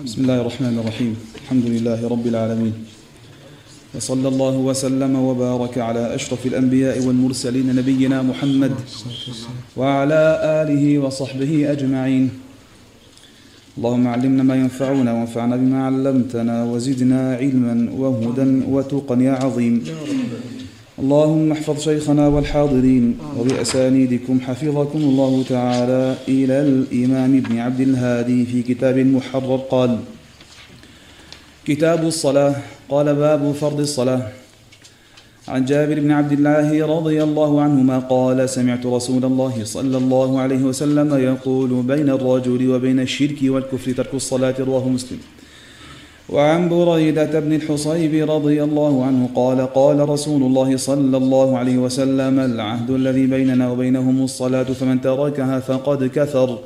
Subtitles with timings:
[0.00, 2.72] بسم الله الرحمن الرحيم الحمد لله رب العالمين
[3.94, 8.72] وصلى الله وسلم وبارك على أشرف الأنبياء والمرسلين نبينا محمد
[9.76, 10.22] وعلى
[10.64, 12.30] آله وصحبه أجمعين
[13.78, 19.84] اللهم علمنا ما ينفعنا وانفعنا بما علمتنا وزدنا علما وهدى وتقا يا عظيم
[21.02, 28.98] اللهم احفظ شيخنا والحاضرين وبأسانيدكم حفظكم الله تعالى إلى الإمام ابن عبد الهادي في كتاب
[28.98, 29.98] محرر قال
[31.66, 32.54] كتاب الصلاة
[32.88, 34.22] قال باب فرض الصلاة.
[35.48, 40.62] عن جابر بن عبد الله رضي الله عنهما قال سمعت رسول الله صلى الله عليه
[40.62, 45.18] وسلم يقول بين الرجل وبين الشرك والكفر ترك الصلاة رواه مسلم.
[46.28, 52.40] وعن بريدة بن الحصيب رضي الله عنه قال قال رسول الله صلى الله عليه وسلم
[52.40, 56.58] العهد الذي بيننا وبينهم الصلاة فمن تركها فقد كفر.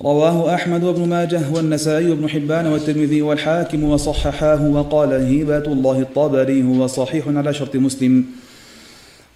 [0.00, 6.86] رواه أحمد وابن ماجه والنسائي وابن حبان والترمذي والحاكم وصححاه وقال هبة الله الطبري هو
[6.86, 8.24] صحيح على شرط مسلم.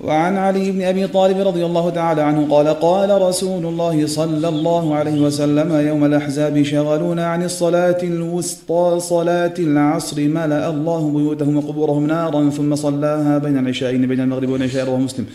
[0.01, 4.95] وعن علي بن أبي طالب رضي الله تعالى عنه قال قال رسول الله صلى الله
[4.95, 12.51] عليه وسلم يوم الأحزاب شغلونا عن الصلاة الوسطى صلاة العصر ملأ الله بيوتهم وقبورهم نارا
[12.51, 15.27] ثم صلاها بين العشاءين بين المغرب والعشاء رواه مسلم.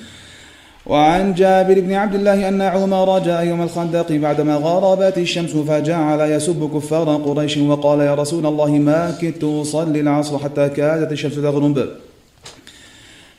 [0.85, 6.69] وعن جابر بن عبد الله أن عمر جاء يوم الخندق بعدما غربت الشمس فجعل يسب
[6.75, 11.77] كفار قريش وقال يا رسول الله ما كدت أصلي العصر حتى كادت الشمس تغرب.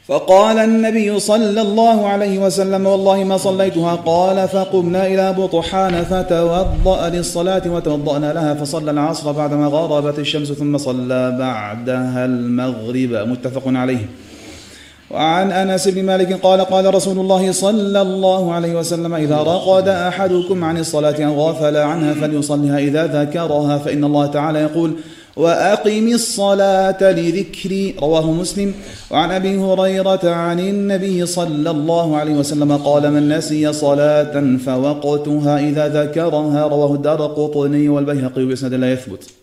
[0.08, 3.94] فقال النبي صلى الله عليه وسلم والله ما صليتها.
[3.94, 11.36] قال فقمنا إلى بطحان فتوضأ للصلاة وتوضأنا لها فصلى العصر بعدما غربت الشمس ثم صلى
[11.38, 13.28] بعدها المغرب.
[13.28, 14.06] متفق عليه.
[15.10, 20.64] وعن أنس بن مالك قال قال رسول الله صلى الله عليه وسلم إذا رقد أحدكم
[20.64, 24.94] عن الصلاة أو غفل عنها فليصلها إذا ذكرها فإن الله تعالى يقول
[25.36, 28.74] وأقم الصلاة لذكري رواه مسلم.
[29.10, 35.88] وعن أبي هريرة عن النبي صلى الله عليه وسلم قال من نسي صلاة فوقتها إذا
[35.88, 39.41] ذكرها رواه الدار قطني والبيهقي بإسناد لا يثبت.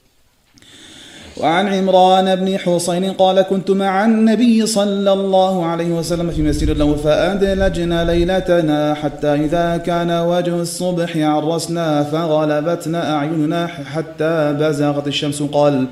[1.40, 6.96] وعن عمران بن حسين قال كنت مع النبي صلى الله عليه وسلم في مسير له
[6.96, 15.44] فأدلجنا ليلتنا حتى إذا كان وجه الصبح عرسنا فغلبتنا أعيننا حتى بزغت الشمس.
[15.44, 15.86] قال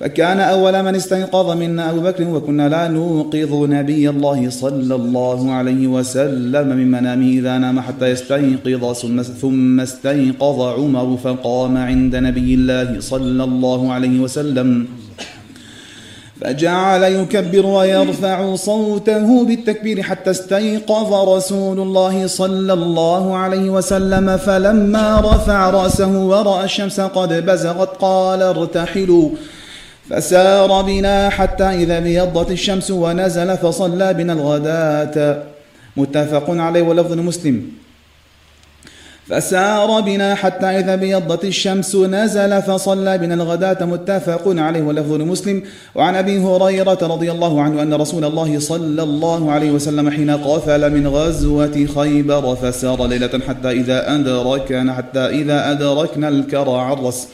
[0.00, 5.86] فكان أول من استيقظ منا أبو بكر وكنا لا نوقظ نبي الله صلى الله عليه
[5.86, 8.94] وسلم من منامه إذا نام حتى يستيقظ
[9.40, 14.86] ثم استيقظ عمر فقام عند نبي الله صلى الله عليه وسلم.
[16.40, 24.36] فجعل يكبر ويرفع صوته بالتكبير حتى استيقظ رسول الله صلى الله عليه وسلم.
[24.36, 29.30] فلما رفع رأسه ورأى الشمس قد بزغت قال ارتحلوا.
[30.08, 35.42] فسار بنا حتى إذا بيضت الشمس ونزل فصلى بنا الغداة.
[35.96, 37.62] متفق عليه ولفظ مسلم.
[39.28, 43.84] فسار بنا حتى إذا بيضت الشمس نزل فصلى بنا الغداة.
[43.84, 45.62] متفق عليه ولفظ مسلم.
[45.94, 50.92] وعن أبي هريرة رضي الله عنه أن رسول الله صلى الله عليه وسلم حين قفل
[50.92, 57.28] من غزوة خيبر فسار ليلة حتى إذا أدركنا حتى إذا أدركنا الكرى عرس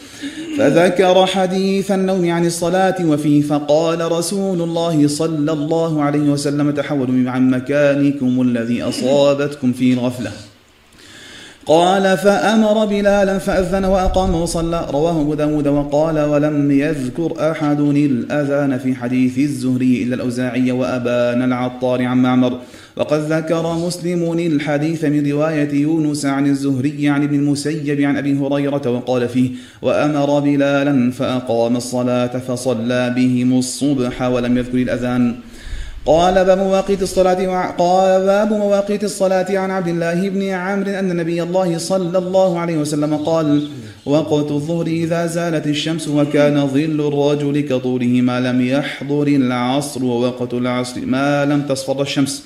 [0.58, 7.50] فذكر حديث النوم عن الصلاة وفيه فقال رسول الله صلى الله عليه وسلم تحولوا عن
[7.50, 10.30] مكانكم الذي أصابتكم في غفلة.
[11.66, 14.86] قال فأمر بلالا فأذن وأقام وصلى.
[14.90, 22.04] رواه أبو داود وقال ولم يذكر أحد الأذان في حديث الزهري إلا الأوزاعي وأبان العطار
[22.04, 22.58] عن معمر.
[22.96, 28.90] وقد ذكر مسلم الحديث من رواية يونس عن الزهري عن ابن المسيب عن أبي هريرة
[28.90, 29.50] وقال فيه
[29.82, 35.36] وأمر بلالا فأقام الصلاة فصلى بهم الصبح ولم يذكر الأذان.
[36.06, 41.42] قال باب مواقيت الصلاة قال باب مواقيت الصلاة عن عبد الله بن عمرو أن نبي
[41.42, 43.68] الله صلى الله عليه وسلم قال
[44.06, 51.00] وقت الظهر إذا زالت الشمس وكان ظل الرجل كطوله ما لم يحضر العصر ووقت العصر
[51.06, 52.44] ما لم تصفر الشمس.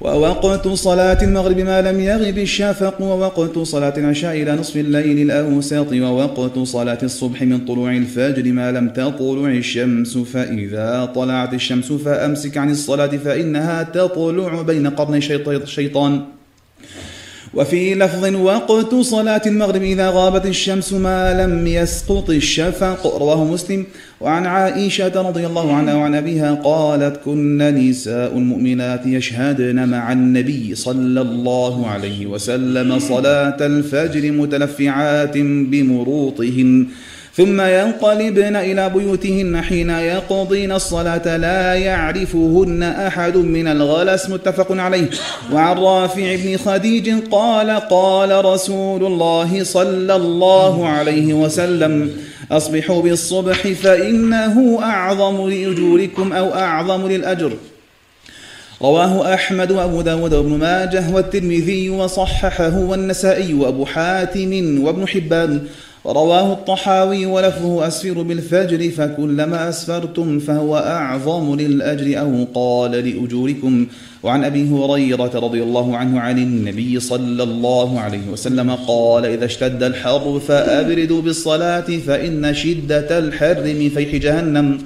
[0.00, 6.58] ووقت صلاة المغرب ما لم يغب الشفق ووقت صلاة العشاء إلى نصف الليل الأوسط ووقت
[6.58, 13.06] صلاة الصبح من طلوع الفجر ما لم تطلع الشمس فإذا طلعت الشمس فأمسك عن الصلاة
[13.06, 16.22] فإنها تطلع بين قرني الشيطان
[17.54, 23.86] وفي لفظ وقت صلاة المغرب إذا غابت الشمس ما لم يسقط الشفق رواه مسلم.
[24.20, 31.20] وعن عائشة رضي الله عنها وعن أبيها قالت كن نساء المؤمنات يشهدن مع النبي صلى
[31.20, 36.86] الله عليه وسلم صلاة الفجر متلفعات بمروطهن.
[37.40, 45.10] ثم ينقلبن إلى بيوتهن حين يقضين الصلاة لا يعرفهن أحد من الغلس متفق عليه.
[45.52, 52.10] وعن رافع بن خديج قال قال رسول الله صلى الله عليه وسلم
[52.52, 57.52] أصبحوا بالصبح فإنه أعظم لأجوركم أو أعظم للأجر.
[58.82, 65.60] رواه أحمد وأبو داود وابن ماجه والترمذي وصححه والنسائي وأبو حاتم وابن حبان.
[66.06, 73.86] رواه الطحاوي ولفظه أسفر بالفجر فكلما أسفرتم فهو أعظم للأجر أو قال لأجوركم.
[74.22, 79.82] وعن أبي هريرة رضي الله عنه عن النبي صلى الله عليه وسلم قال إذا اشتد
[79.82, 84.78] الحر فأبردوا بالصلاة فإن شدة الحر من فيح جهنم.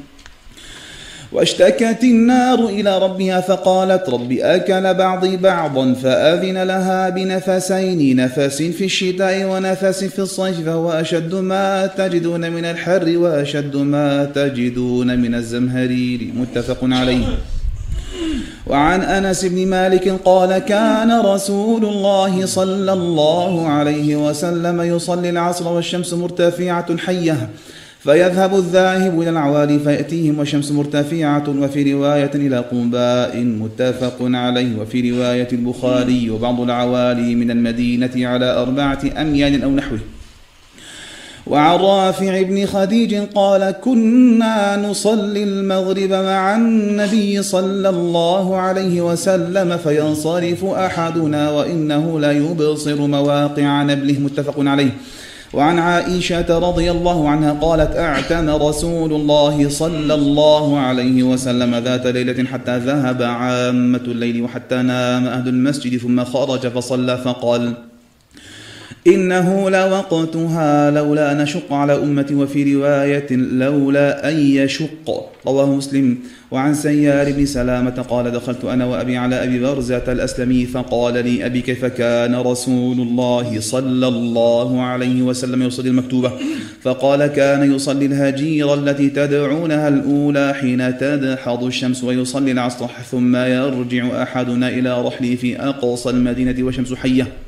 [1.35, 9.45] واشتكت النار إلى ربها فقالت رب أكل بعضي بعضا فأذن لها بنفسين نفس في الشتاء
[9.45, 16.33] ونفس في الصيف فهو أشد ما تجدون من الحر وأشد ما تجدون من الزمهرير.
[16.35, 17.27] متفق عليه.
[18.67, 26.15] وعن أنس بن مالك قال كان رسول الله صلى الله عليه وسلم يصلي العصر والشمس
[26.15, 27.49] مرتفعة حية.
[28.05, 35.49] فيذهب الذاهب إلى العوالي فيأتيهم والشمس مرتفعة وفي رواية إلى قباء متفق عليه وفي رواية
[35.53, 39.99] البخاري وبعض العوالي من المدينة على أربعة أميال أو نحوه.
[41.47, 50.65] وعن رافع بن خديج قال كنا نصلي المغرب مع النبي صلى الله عليه وسلم فينصرف
[50.65, 54.19] أحدنا وإنه لا يبصر مواقع نبله.
[54.21, 54.91] متفق عليه.
[55.55, 62.45] وعن عائشة رضي الله عنها قالت أعتم رسول الله صلى الله عليه وسلم ذات ليلة
[62.45, 67.75] حتى ذهب عامة الليل وحتى نام أهل المسجد ثم خرج فصلى فقال
[69.07, 75.31] إنه لوقتها لولا أن أشق على أمتي وفي رواية لولا أن يشق.
[75.47, 76.19] رواه مسلم.
[76.51, 81.61] وعن سيار بن سلامة قال دخلت أنا وأبي على أبي برزة الأسلمي فقال لي أبي
[81.61, 86.33] كيف كان رسول الله صلى الله عليه وسلم يصلي المكتوبة؟
[86.83, 94.69] فقال كان يصلي الهجير التي تدعونها الأولى حين تدحض الشمس ويصلي العصر ثم يرجع أحدنا
[94.69, 97.44] إلى رحله في أقصى المدينة والشمس حية.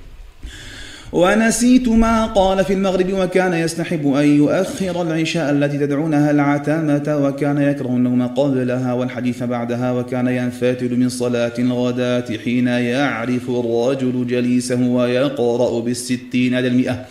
[1.13, 7.89] ونسيت ما قال في المغرب وكان يستحب أن يؤخر العشاء التي تدعونها العتامة وكان يكره
[7.89, 16.55] النوم قبلها والحديث بعدها وكان ينفتل من صلاة الغداة حين يعرف الرجل جليسه ويقرأ بالستين
[16.55, 17.05] على المئة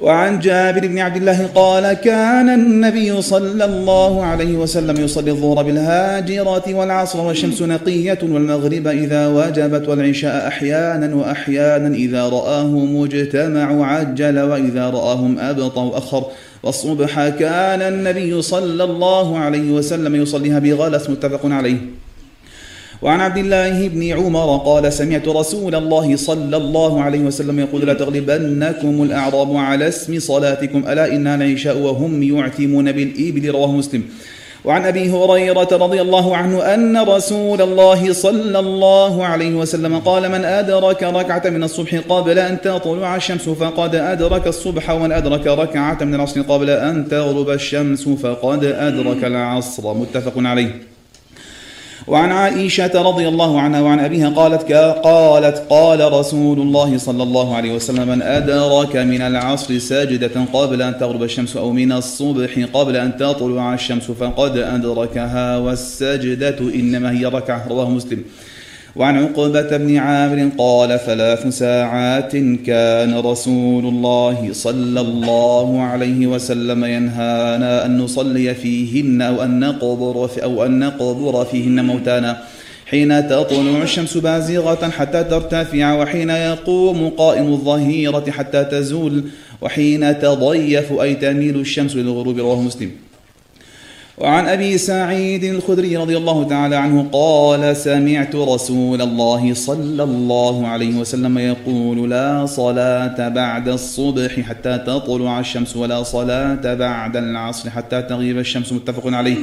[0.00, 6.74] وعن جابر بن عبد الله قال كان النبي صلى الله عليه وسلم يصلي الظهر بالهاجرة
[6.74, 15.38] والعصر والشمس نقية والمغرب إذا وجبت والعشاء أحيانا وأحيانا إذا رآه مجتمع عجل وإذا رآهم
[15.38, 16.24] أبطأ أخر
[16.62, 21.76] والصبح كان النبي صلى الله عليه وسلم يصليها بغلس متفق عليه.
[23.02, 27.94] وعن عبد الله بن عمر قال سمعت رسول الله صلى الله عليه وسلم يقول لا
[27.94, 34.02] تغلبنكم الأعراب على اسم صلاتكم ألا إنها العشاء وهم يعتمون بالإبل رواه مسلم.
[34.64, 40.44] وعن أبي هريرة رضي الله عنه أن رسول الله صلى الله عليه وسلم قال من
[40.44, 46.14] أدرك ركعة من الصبح قبل أن تطلع الشمس فقد أدرك الصبح ومن أدرك ركعة من
[46.14, 49.94] العصر قبل أن تغرب الشمس فقد أدرك العصر.
[49.94, 50.99] متفق عليه.
[52.10, 54.72] وعن عائشة رضي الله عنها وعن أبيها قالت
[55.04, 60.98] قالت قال رسول الله صلى الله عليه وسلم من أدرك من العصر ساجدة قبل أن
[60.98, 67.68] تغرب الشمس أو من الصبح قبل أن تطلع الشمس فقد أدركها والسجدة إنما هي ركعة
[67.68, 68.24] رواه مسلم.
[69.00, 77.86] وعن عقبة بن عامر قال ثلاث ساعات كان رسول الله صلى الله عليه وسلم ينهانا
[77.86, 82.42] أن نصلي فيهن أو أن نقبر في أو أن نقبر فيهن موتانا.
[82.86, 89.24] حين تطلع الشمس بازغة حتى ترتفع وحين يقوم قائم الظهيرة حتى تزول
[89.60, 92.90] وحين تضيف أي تميل الشمس للغروب رواه مسلم.
[94.20, 100.94] وعن أبي سعيد الخدري رضي الله تعالى عنه قال سمعت رسول الله صلى الله عليه
[100.94, 108.38] وسلم يقول لا صلاة بعد الصبح حتى تطلع الشمس ولا صلاة بعد العصر حتى تغيب
[108.38, 108.72] الشمس.
[108.72, 109.36] متفق عليه.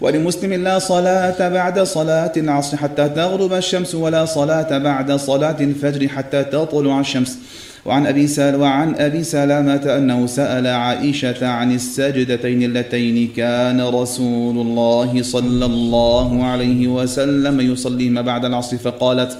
[0.00, 6.44] ولمسلم لا صلاة بعد صلاة العصر حتى تغرب الشمس ولا صلاة بعد صلاة الفجر حتى
[6.44, 7.38] تطلع الشمس.
[7.86, 15.22] وعن أبي سال وعن أبي سلامة أنه سأل عائشة عن السجدتين اللتين كان رسول الله
[15.22, 19.38] صلى الله عليه وسلم يصليهما بعد العصر فقالت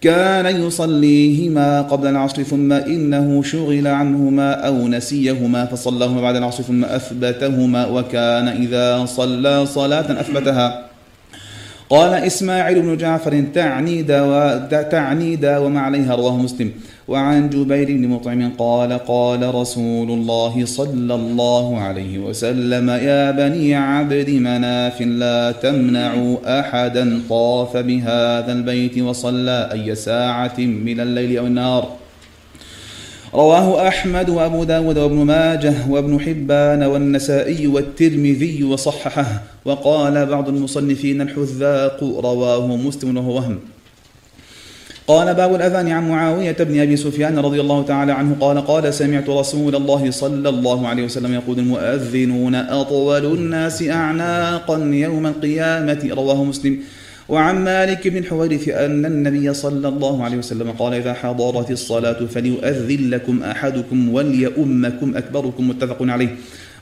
[0.00, 7.86] كان يصليهما قبل العصر ثم إنه شغل عنهما أو نسيهما فصلىهما بعد العصر ثم أثبتهما
[7.86, 10.93] وكان إذا صلى صلاة أثبتها.
[11.90, 16.70] قال إسماعيل بن جعفر تعني دوا تعني داوم عليها رواه مسلم.
[17.08, 24.30] وعن جبير بن مطعم قال قال رسول الله صلى الله عليه وسلم يا بني عبد
[24.30, 32.03] مناف لا تمنعوا أحدا طاف بهذا البيت وصلى أي ساعة من الليل أو النار
[33.34, 42.04] رواه أحمد وأبو داود وابن ماجه وابن حبان والنسائي والترمذي وصححه وقال بعض المصنفين الحذاق
[42.04, 43.58] رواه مسلم وهو وهم.
[45.06, 49.30] قال باب الأذان عن معاوية بن أبي سفيان رضي الله تعالى عنه قال قال سمعت
[49.30, 56.08] رسول الله صلى الله عليه وسلم يقول المؤذنون أطول الناس أعناقا يوم القيامة.
[56.10, 56.78] رواه مسلم.
[57.28, 63.10] وعن مالك بن الحويرث أن النبي صلى الله عليه وسلم قال إذا حضرت الصلاة فليؤذن
[63.10, 66.36] لكم أحدكم وليؤمكم أكبركم متفق عليه.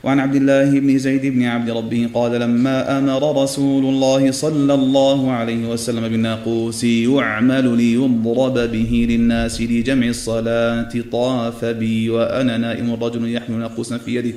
[0.04, 5.30] وعن عبد الله بن زيد بن عبد ربه قال لما أمر رسول الله صلى الله
[5.30, 13.58] عليه وسلم بالناقوس يعمل ليضرب به للناس لجمع الصلاة طاف بي وأنا نائم رجل يحمل
[13.58, 14.34] ناقوسا في يده.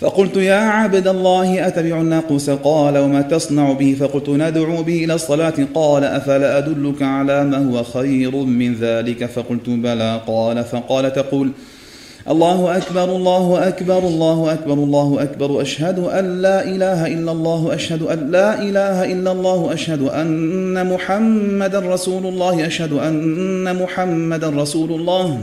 [0.00, 5.54] فقلت يا عبد الله أتبع الناقوس؟ قال وما تصنع به؟ فقلت ندعو به إلى الصلاة.
[5.74, 10.20] قال أفلا أدلك على ما هو خير من ذلك؟ فقلت بلى.
[10.26, 11.50] قال فقال تقول
[12.30, 15.62] الله أكبر الله أكبر الله أكبر الله أكبر.
[15.62, 21.78] أشهد أن لا إله إلا الله أشهد أن لا إله إلا الله أشهد أن محمدا
[21.78, 25.38] رسول الله أشهد أن محمدا رسول الله.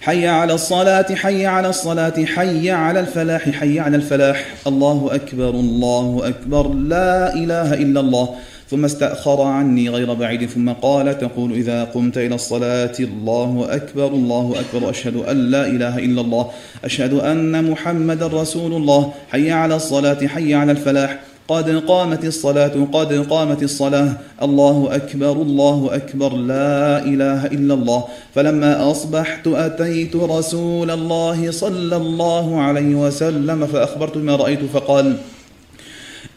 [0.00, 4.44] حي على الصلاة حي على الصلاة حي على الفلاح حي على الفلاح.
[4.66, 8.28] الله أكبر الله أكبر لا إله إلا الله.
[8.70, 14.54] ثم استأخر عني غير بعيد ثم قال تقول إذا قمت إلى الصلاة الله أكبر الله
[14.60, 16.50] أكبر أشهد أن لا إله إلا الله
[16.84, 19.12] أشهد أن محمد رسول الله.
[19.30, 21.18] حي على الصلاة حي على الفلاح.
[21.50, 24.12] قد قامت الصلاة قد قامت الصلاة.
[24.42, 28.04] الله أكبر الله أكبر لا إله إلا الله.
[28.34, 35.16] فلما أصبحت أتيت رسول الله صلى الله عليه وسلم فأخبرت ما رأيت فقال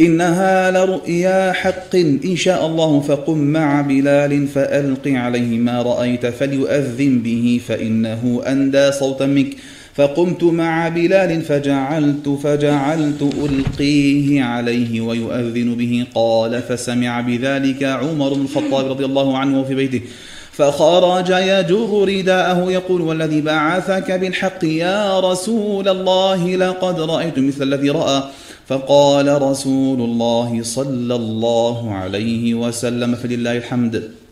[0.01, 7.61] إنها لرؤيا حق إن شاء الله فقم مع بلال فألق عليه ما رأيت فليؤذن به
[7.67, 9.53] فإنه أندى صوتا منك.
[9.95, 16.05] فقمت مع بلال فجعلت فجعلت ألقيه عليه ويؤذن به.
[16.15, 20.01] قال فسمع بذلك عمر بن الخطاب رضي الله عنه في بيته.
[20.51, 28.23] فخرج يجر رداءه يقول والذي بعثك بالحق يا رسول الله لقد رأيت مثل الذي رأى.
[28.67, 34.22] فقال رسول الله صلى الله عليه وسلم فلله الحمد.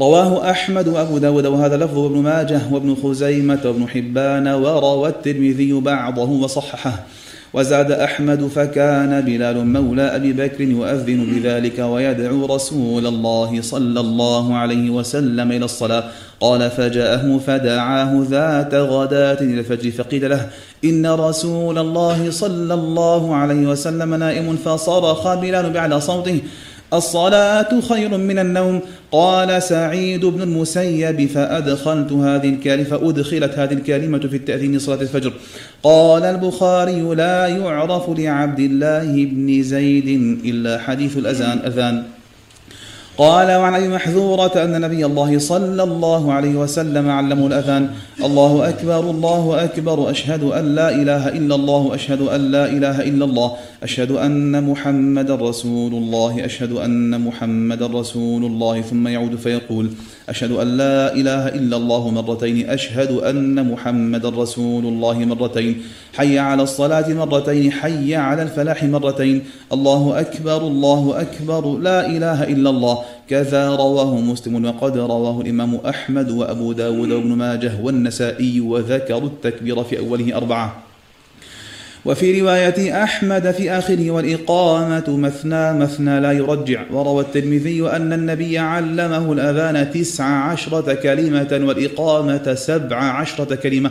[0.00, 6.30] رواه أحمد وأبو داود وهذا لفظ ابن ماجه وابن خزيمة وابن حبان وروى الترمذي بعضه
[6.30, 7.06] وصححه.
[7.54, 14.90] وزاد أحمد فكان بلال مولى أبي بكر يؤذن بذلك ويدعو رسول الله صلى الله عليه
[14.90, 16.04] وسلم إلى الصلاة.
[16.40, 20.46] قال فجاءه فدعاه ذات غداة إلى الفجر فقيل له
[20.84, 26.40] إن رسول الله صلى الله عليه وسلم نائم فصرخ بلال بعلى صوته
[26.92, 28.80] الصلاة خير من النوم.
[29.12, 35.32] قال سعيد بن المسيب فأدخلت هذه الكلمة فأدخلت هذه الكلمة في التأذين صلاة الفجر.
[35.82, 40.08] قال البخاري لا يعرف لعبد الله بن زيد
[40.44, 41.58] إلا حديث الأذان.
[41.58, 42.02] أذان.
[43.20, 47.90] قال وعن أبي محذورة أن نبي الله صلى الله عليه وسلم علمه الأذان.
[48.24, 50.10] الله أكبر الله أكبر.
[50.10, 53.52] أشهد أن لا إله إلا الله أشهد أن لا إله إلا الله.
[53.82, 58.80] أشهد أن محمد رسول الله أشهد أن محمد رسول الله.
[58.80, 59.90] ثم يعود فيقول
[60.30, 65.82] أشهد أن لا إله إلا الله مرتين أشهد أن محمد رسول الله مرتين
[66.14, 69.42] حي على الصلاة مرتين حي على الفلاح مرتين.
[69.72, 72.98] الله أكبر الله أكبر لا إله إلا الله.
[73.28, 79.98] كذا رواه مسلم وقد رواه الإمام أحمد وأبو داود وابن ماجه والنسائي وذكروا التكبير في
[79.98, 80.89] أوله أربعة.
[82.04, 89.32] وفي رواية أحمد في آخره والإقامة مثنى مثنى لا يرجع وروى الترمذي أن النبي علمه
[89.32, 93.90] الأذان تسع عشرة كلمة والإقامة سبع عشرة كلمة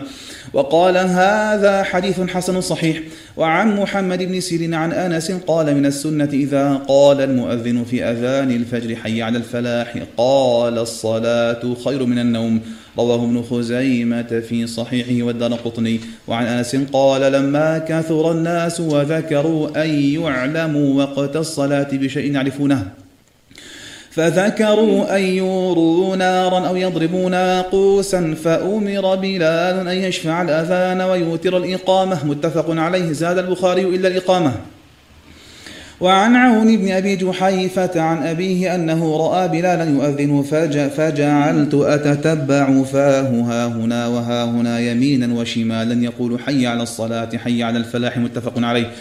[0.53, 3.01] وقال هذا حديث حسن صحيح.
[3.37, 8.95] وعن محمد بن سيرين عن أنس قال من السنة إذا قال المؤذن في أذان الفجر
[8.95, 12.61] حي على الفلاح قال الصلاة خير من النوم.
[12.97, 15.99] رواه ابن خزيمة في صحيحه والدار قطني.
[16.27, 22.87] وعن أنس قال لما كثر الناس وذكروا أن يعلموا وقت الصلاة بشيء يعرفونه
[24.11, 32.25] فذكروا أن يوروا نارا أو يضربوا ناقوسا فأمر بلال أن يشفع الأذان ويوتر الإقامة.
[32.25, 34.53] متفق عليه زاد البخاري إلا الإقامة.
[36.01, 40.41] وعن عون بن أبي جحيفة عن أبيه أنه رأى بلالا يؤذن
[40.97, 47.77] فجعلت أتتبع فاه ها هنا وها هنا يمينا وشمالا يقول حي على الصلاة حي على
[47.77, 48.91] الفلاح متفق عليه.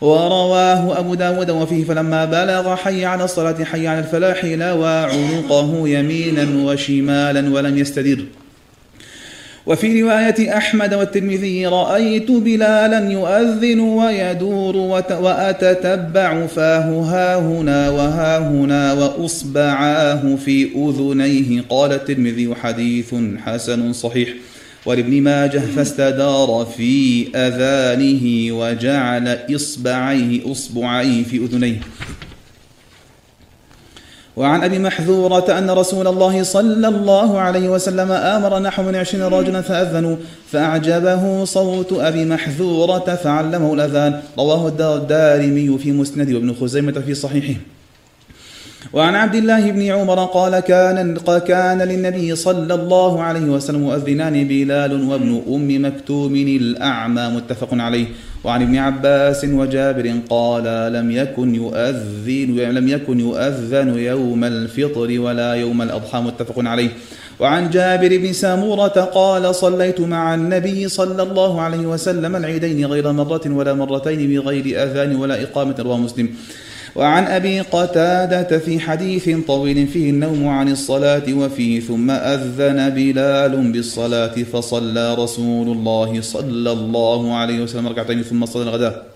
[0.00, 6.64] ورواه أبو داود وفيه فلما بلغ حي على الصلاة حي على الفلاح لوى عنقه يمينا
[6.64, 8.24] وشمالا ولم يستدر.
[9.68, 14.76] وفي رواية أحمد والترمذي رأيت بلالا يؤذن ويدور
[15.10, 21.64] وأتتبع فاه ها هنا وها هنا وأصبعاه في أذنيه.
[21.68, 24.28] قال الترمذي حديث حسن صحيح.
[24.86, 31.80] ولابن ماجه فاستدار في أذانه وجعل إصبعيه أصبعيه في أذنيه.
[34.38, 39.60] وعن أبي محذورة أن رسول الله صلى الله عليه وسلم آمر نحو من عشرين رجلا
[39.60, 40.16] فأذنوا
[40.52, 44.20] فأعجبه صوت أبي محذورة فعلمه الأذان.
[44.38, 47.60] رواه الدارمي في مسند وابن خزيمة في صحيحه.
[48.92, 54.92] وعن عبد الله بن عمر قال كان كان للنبي صلى الله عليه وسلم مؤذنان بلال
[55.08, 58.06] وابن أم مكتوم الأعمى متفق عليه.
[58.44, 65.82] وعن ابن عباس وجابر قال لم يكن يؤذن لم يكن يؤذن يوم الفطر ولا يوم
[65.82, 66.90] الأضحى متفق عليه.
[67.40, 73.44] وعن جابر بن سامورة قال صليت مع النبي صلى الله عليه وسلم العيدين غير مرة
[73.46, 76.28] ولا مرتين بغير أذان ولا إقامة رواه مسلم.
[76.98, 84.34] وعن أبي قتادة في حديث طويل فيه النوم عن الصلاة وفيه ثم أذن بلال بالصلاة
[84.52, 89.06] فصلى رسول الله صلى الله عليه وسلم ركعتين ثم صلى الغداء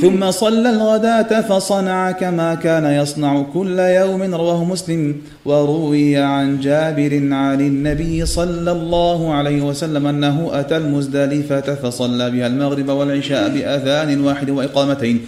[0.00, 5.16] ثم صلى الغداة فصنع كما كان يصنع كل يوم رواه مسلم.
[5.44, 12.88] وروي عن جابر عن النبي صلى الله عليه وسلم أنه أتى المزدلفة فصلى بها المغرب
[12.88, 15.20] والعشاء بأذان واحد وإقامتين.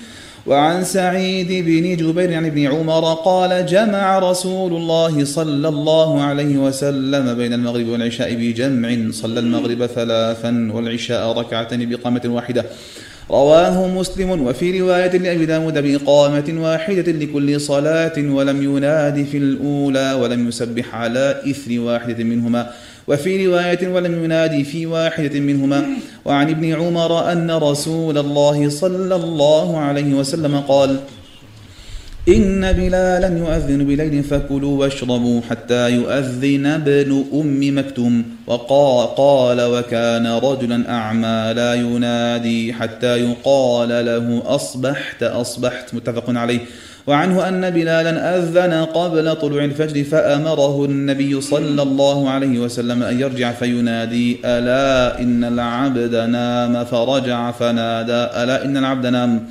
[0.47, 7.35] وعن سعيد بن جبير عن ابن عمر قال جمع رسول الله صلى الله عليه وسلم
[7.35, 12.65] بين المغرب والعشاء بجمع صلى المغرب ثلاثا والعشاء ركعتين بقامة واحدة.
[13.31, 20.49] رواه مسلم وفي رواية لأبي داود بإقامة واحدة لكل صلاة ولم يناد في الأولى ولم
[20.49, 22.71] يسبح على إثر واحدة منهما.
[23.09, 25.87] وفي رواية ولم ينادي في واحدة منهما
[26.25, 30.97] وعن ابن عمر أن رسول الله صلى الله عليه وسلم قال
[32.29, 38.25] إن بلالا يؤذن بليل فكلوا واشربوا حتى يؤذن ابن أم مكتوم.
[38.47, 46.61] وقال وكان رجلا أعمى لا ينادي حتى يقال له أصبحت أصبحت متفق عليه.
[47.07, 53.53] وعنه أن بلالا أذن قبل طلوع الفجر فأمره النبي صلى الله عليه وسلم أن يرجع
[53.53, 59.47] فينادي ألا إن العبد نام؟ فرجع فنادى ألا إن العبد نام؟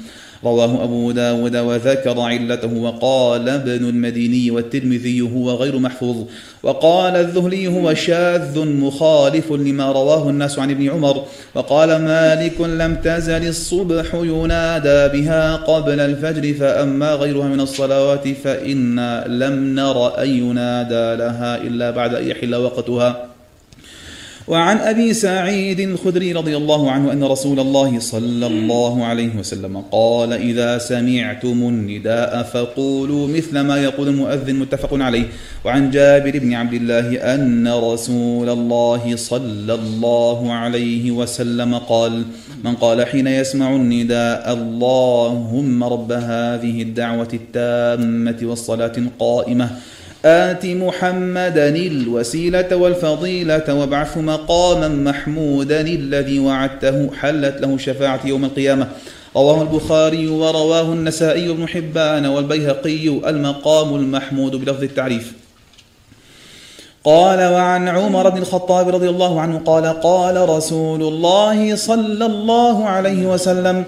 [0.45, 6.17] رواه أبو داود وذكر علته وقال ابن المديني والترمذي هو غير محفوظ
[6.63, 11.23] وقال الذهلي هو شاذ مخالف لما رواه الناس عن ابن عمر
[11.55, 19.75] وقال مالك لم تزل الصبح ينادى بها قبل الفجر فأما غيرها من الصلوات فإنا لم
[19.75, 23.32] نر أن ينادى لها إلا بعد أن يحل وقتها
[24.47, 30.33] وعن أبي سعيد الخدري رضي الله عنه أن رسول الله صلى الله عليه وسلم قال
[30.33, 35.25] إذا سمعتم النداء فقولوا مثل ما يقول المؤذن متفق عليه.
[35.65, 42.23] وعن جابر بن عبد الله أن رسول الله صلى الله عليه وسلم قال
[42.63, 49.69] من قال حين يسمع النداء اللهم رب هذه الدعوة التامة والصلاة القائمة
[50.25, 58.87] آت محمدا الوسيلة والفضيلة وابعث مقاما محمودا الذي وعدته حلت له شفاعة يوم القيامة.
[59.35, 65.33] رواه البخاري ورواه النسائي بن حبان والبيهقي المقام المحمود بلفظ التعريف.
[67.03, 73.25] قال وعن عمر بن الخطاب رضي الله عنه قال قال رسول الله صلى الله عليه
[73.25, 73.83] وسلم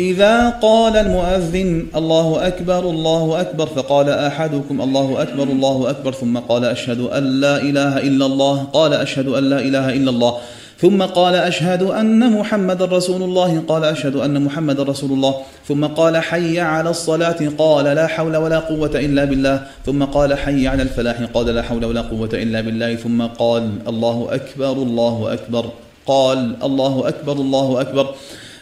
[0.00, 6.64] إذا قال المؤذن الله أكبر الله أكبر فقال أحدكم الله أكبر الله أكبر ثم قال
[6.64, 10.36] أشهد أن لا إله إلا الله قال أشهد أن لا إله إلا الله
[10.78, 15.34] ثم قال أشهد أن محمد رسول الله قال أشهد أن محمد رسول الله
[15.68, 20.68] ثم قال حي على الصلاة قال لا حول ولا قوة إلا بالله ثم قال حي
[20.68, 25.64] على الفلاح قال لا حول ولا قوة إلا بالله ثم قال الله أكبر الله أكبر
[26.06, 28.14] قال الله أكبر الله أكبر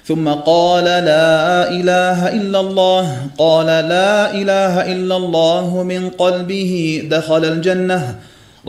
[0.09, 3.17] ثم قال لا إله إلا الله.
[3.39, 7.03] قال لا إله إلا الله من قلبه.
[7.11, 8.15] دخل الجنة.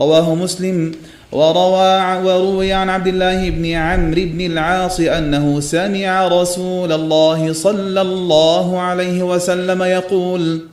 [0.00, 0.92] رواه مسلم.
[1.32, 8.80] وروى وروي عن عبد الله بن عمرو بن العاص أنه سمع رسول الله صلى الله
[8.80, 10.69] عليه وسلم يقول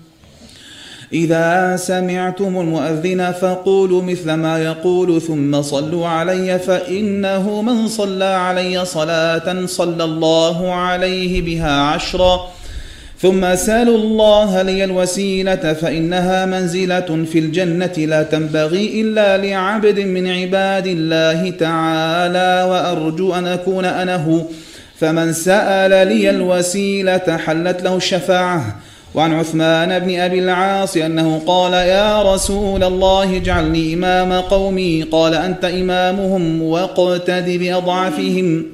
[1.13, 9.65] إذا سمعتم المؤذن فقولوا مثل ما يقول ثم صلوا علي فإنه من صلى علي صلاة
[9.65, 12.47] صلى الله عليه بها عشرًا.
[13.21, 20.87] ثم سالوا الله لي الوسيلة فإنها منزلة في الجنة لا تنبغي إلا لعبد من عباد
[20.87, 24.41] الله تعالى وأرجو أن أكون أنا هو.
[24.99, 28.75] فمن سأل لي الوسيلة حلت له الشفاعة
[29.17, 35.03] وعن عثمان بن أبي العاص أنه قال يا رسول الله اجعلني إمام قومي.
[35.03, 38.65] قال أنت إمامهم واقتد بأضعفهم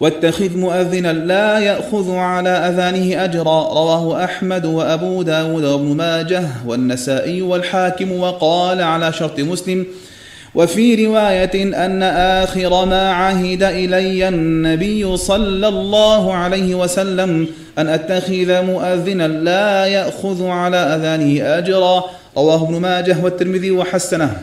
[0.00, 3.68] واتخذ مؤذنا لا يأخذ على أذانه أجرا.
[3.74, 9.86] رواه أحمد وأبو داود وابن ماجه والنسائي والحاكم وقال على شرط مسلم
[10.54, 12.02] وفي رواية أن
[12.42, 17.46] آخر ما عهد إلي النبي صلى الله عليه وسلم
[17.78, 22.04] أن أتخذ مؤذنا لا يأخذ على أذانه أجرا.
[22.36, 24.42] رواه ابن ماجه والترمذي وحسنه.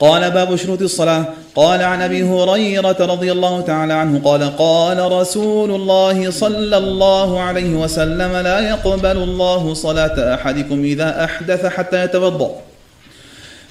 [0.00, 1.24] قال باب شروط الصلاة.
[1.54, 7.74] قال عن أبي هريرة رضي الله تعالى عنه قال قال رسول الله صلى الله عليه
[7.74, 12.50] وسلم لا يقبل الله صلاة أحدكم إذا أحدث حتى يتوضأ.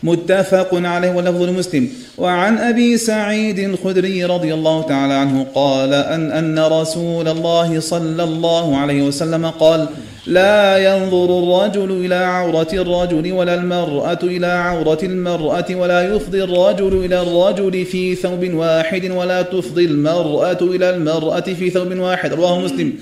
[0.03, 6.59] متفق عليه واللفظ لمسلم وعن أبي سعيد الخدري رضي الله تعالى عنه قال أن أن
[6.59, 9.87] رسول الله صلى الله عليه وسلم قال
[10.27, 17.21] لا ينظر الرجل إلى عورة الرجل ولا المرأة إلى عورة المرأة ولا يفضي الرجل إلى
[17.21, 22.33] الرجل في ثوب واحد ولا تفضي المرأة إلى المرأة في ثوب واحد.
[22.33, 22.93] رواه مسلم.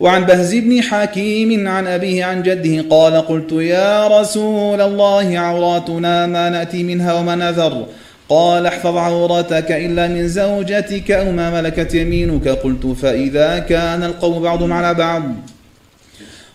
[0.00, 6.50] وعن بهز بن حكيم عن أبيه عن جده قال قلت يا رسول الله عوراتنا ما
[6.50, 7.86] نأتي منها وما نذر.
[8.28, 12.48] قال احفظ عورتك إلا من زوجتك أو ما ملكت يمينك.
[12.48, 15.22] قلت فإذا كان القوم بعضهم على بعض.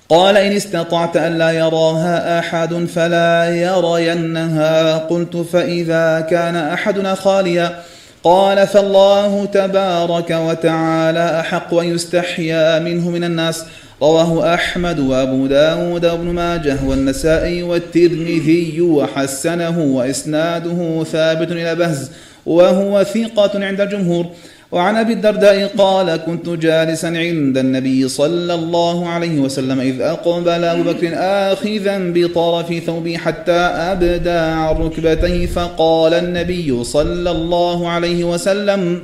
[0.10, 4.98] قال إن استطعت ألا يراها أحد فلا يرينها.
[4.98, 7.80] قلت فإذا كان أحدنا خاليا
[8.24, 13.66] قال فالله تبارك وتعالى أحق أن يستحيا منه من الناس.
[14.02, 22.12] رواه أحمد وأبو داود وابن ماجه والنسائي والترمذي وحسنه وإسناده ثابت إلى بهز
[22.46, 24.26] وهو ثقة عند الجمهور.
[24.74, 30.84] وعن أبي الدرداء قال كنت جالسا عند النبي صلى الله عليه وسلم إذ أقبل أبو
[30.84, 33.52] بكر اخذا بطرف ثوبي حتى
[33.92, 39.04] أبدى عن ركبتيه فقال النبي صلى الله عليه وسلم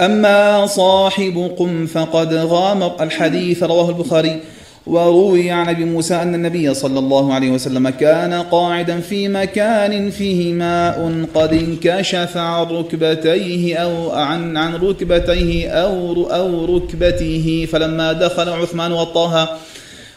[0.00, 3.02] أما صاحبكم فقد غامر.
[3.02, 4.40] الحديث رواه البخاري.
[4.86, 10.52] وروي عن أبي موسى أن النبي صلى الله عليه وسلم كان قاعدا في مكان فيه
[10.52, 17.68] ماء قد انكشف عن ركبتيه أو عن عن ركبتيه أو أو ركبته.
[17.72, 19.58] فلما دخل عثمان وطاها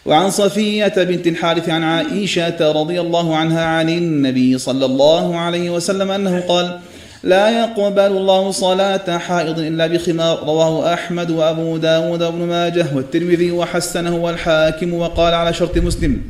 [0.05, 6.11] وعن صفية بنت الحارث عن عائشة رضي الله عنها عن النبي صلى الله عليه وسلم
[6.11, 6.79] أنه قال:
[7.27, 10.39] لا يقبل الله صلاة حائض إلا بخمار.
[10.43, 16.21] رواه أحمد وأبو داود وابن ماجه والترمذي وحسنه والحاكم وقال على شرط مسلم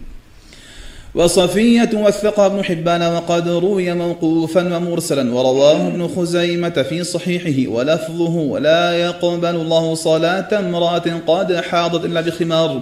[1.16, 5.34] وصفية وثقها ابن حبان وقد روي موقوفا ومرسلا.
[5.34, 12.82] ورواه ابن خزيمة في صحيحه ولفظه ولا يقبل الله صلاة امرأة قد حاضت إلا بخمار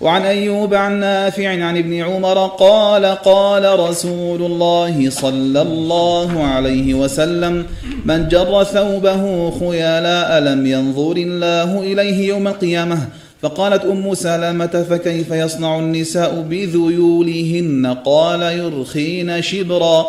[0.00, 7.66] وعن أيوب عن نافع عن ابن عمر قال قال رسول الله صلى الله عليه وسلم
[8.04, 12.98] من جر ثوبه خيلاء لم ينظر الله إليه يوم القيامة؟
[13.42, 20.06] فقالت أم سلمة فكيف يصنع النساء بذيولهن؟ قال يرخين شبرا.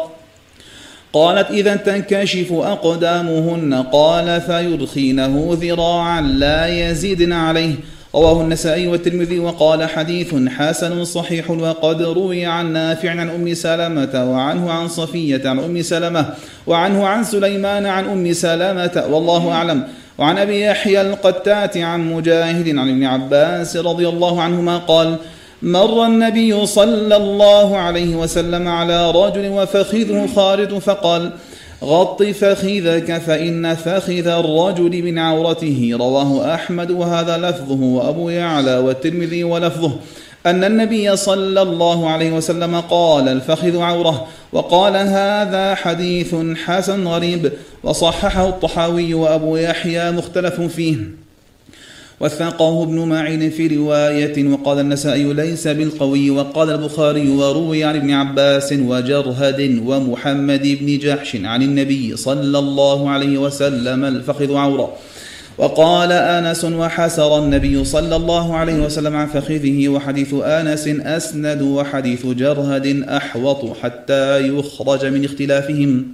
[1.14, 3.74] قالت إذا تنكشف أقدامهن.
[3.74, 7.74] قال فيرخينه ذراعا لا يزيدن عليه.
[8.16, 14.72] رواه النسائي والترمذي وقال حديث حسن صحيح وقد روي عن نافع عن أم سلمة وعنه
[14.72, 16.26] عن صفية عن أم سلمة
[16.68, 19.84] وعنه عن سليمان عن أم سلمة والله أعلم
[20.18, 25.16] وعن أبي يحيى القتات عن مجاهد عن ابن عباس رضي الله عنهما قال
[25.62, 31.32] مر النبي صلى الله عليه وسلم على رجل وفخذه خارج فقال
[31.84, 35.92] غط فخذك فإن فخذ الرجل من عورته.
[36.00, 39.92] رواه أحمد وهذا لفظه وأبو يعلى والترمذي ولفظه.
[40.46, 44.28] أن النبي صلى الله عليه وسلم قال الفخذ عورة.
[44.54, 46.36] وقال هذا حديث
[46.66, 47.52] حسن غريب.
[47.84, 51.27] وصححه الطحاوي وأبو يحيى مختلف فيه.
[52.20, 58.74] وثقه ابن معين في رواية وقال النسائي ليس بالقوي وقال البخاري وروي عن ابن عباس
[58.74, 64.94] وجرهد ومحمد بن جحش عن النبي صلى الله عليه وسلم الفخذ عورة.
[65.58, 73.04] وقال آنس وحسر النبي صلى الله عليه وسلم عن فخذه وحديث آنس أسند وحديث جرهد
[73.04, 76.06] أحوط حتى يخرج من اختلافهم.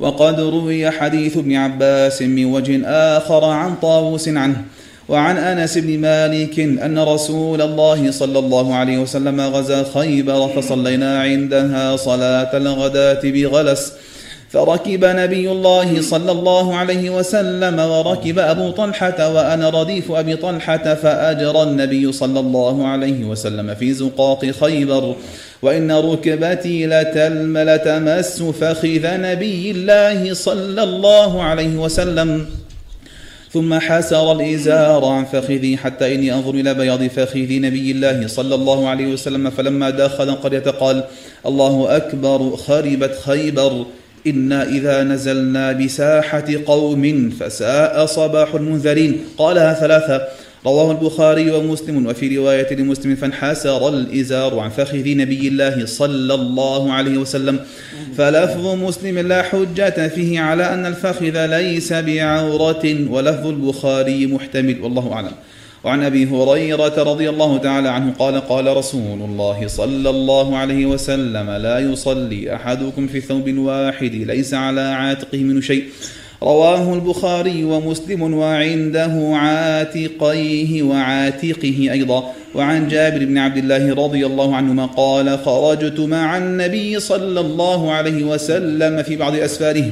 [0.00, 4.64] وقد روي حديث ابن عباس من وجه آخر عن طاووس عنه.
[5.08, 11.96] وعن أنس بن مالك أن رسول الله صلى الله عليه وسلم غزا خيبر فصلينا عندها
[11.96, 13.92] صلاة الغداة بغلس
[14.50, 21.62] فركب نبي الله صلى الله عليه وسلم وركب أبو طلحة وأنا رديف أبي طلحة فأجرى
[21.62, 25.16] النبي صلى الله عليه وسلم في زقاق خيبر
[25.62, 32.46] وإن ركبتي لتلم لتمس فخذ نبي الله صلى الله عليه وسلم.
[33.56, 35.04] ثم حسر الإزار.
[35.04, 39.50] عن فخذي حتى إني أنظر إلى بياض فخذ نبي الله صلى الله عليه وسلم.
[39.50, 41.04] فلما دخل القرية قال
[41.46, 43.86] الله أكبر خربت خيبر.
[44.26, 49.24] إنا إذا نزلنا بساحة قوم فساء صباح المنذرين.
[49.38, 50.28] قالها ثلاثة
[50.66, 57.18] رواه البخاري ومسلم وفي رواية لمسلم فانحسر الإزار عن فخذ نبي الله صلى الله عليه
[57.18, 57.60] وسلم
[58.16, 65.32] فلفظ مسلم لا حجة فيه على أن الفخذ ليس بعورة ولفظ البخاري محتمل والله أعلم.
[65.84, 71.50] وعن أبي هريرة رضي الله تعالى عنه قال قال رسول الله صلى الله عليه وسلم
[71.50, 75.84] لا يصلي أحدكم في ثوب واحد ليس على عاتقه من شيء
[76.42, 82.32] رواه البخاري ومسلم وعنده عاتقيه وعاتقه أيضا.
[82.54, 88.24] وعن جابر بن عبد الله رضي الله عنهما قال خرجت مع النبي صلى الله عليه
[88.24, 89.90] وسلم في بعض أسفاره.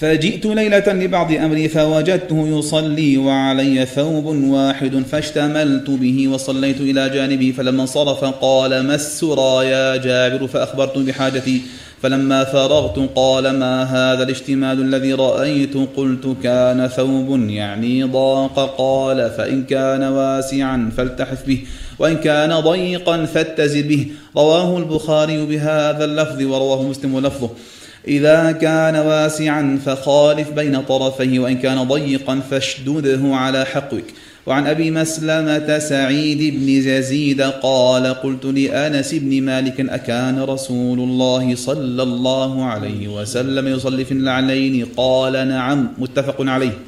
[0.00, 7.82] فجئت ليلة لبعض أمري فوجدته يصلي وعلي ثوب واحد فاشتملت به وصليت إلى جانبه فلما
[7.82, 11.62] انصرف قال ما السرى يا جابر؟ فأخبرت بحاجتي
[12.02, 19.64] فلما فرغت قال ما هذا الاشتمال الذي رأيت؟ قلت كان ثوب يعني ضاق قال فإن
[19.64, 21.64] كان واسعا فالتحف به
[21.98, 24.06] وإن كان ضيقا فاتزر به
[24.36, 27.50] رواه البخاري بهذا اللفظ ورواه مسلم لفظه.
[28.08, 34.04] إذا كان واسعا فخالف بين طرفيه وإن كان ضيقا فاشدده على حقك.
[34.46, 42.02] وعن أبي مسلمة سعيد بن يزيد قال قلت لأنس بن مالك أكان رسول الله صلى
[42.02, 46.78] الله عليه وسلم يصلي في النعلين قال نعم متفق عليه.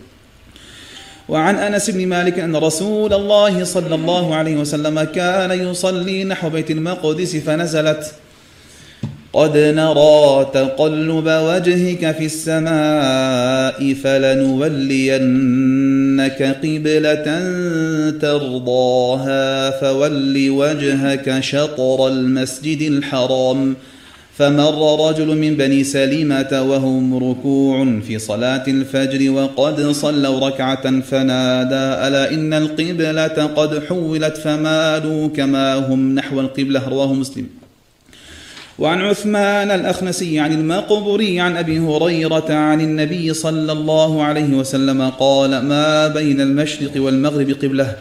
[1.28, 6.70] وعن أنس بن مالك أن رسول الله صلى الله عليه وسلم كان يصلي نحو بيت
[6.70, 8.12] المقدس فنزلت
[9.38, 15.22] قد نرى تقلب وجهك في السماء فلنولينك
[16.62, 17.26] قبلة
[18.20, 23.76] ترضاها فول وجهك شطر المسجد الحرام
[24.36, 32.34] فمر رجل من بني سليمة وهم ركوع في صلاة الفجر وقد صلوا ركعة فنادى ألا
[32.34, 37.57] إن القبلة قد حولت فمالوا كما هم نحو القبلة رواه مسلم.
[38.78, 45.62] وعن عثمان الأخنسي عن المقبري عن أبي هريرة عن النبي صلى الله عليه وسلم قال
[45.62, 47.96] ما بين المشرق والمغرب قبلة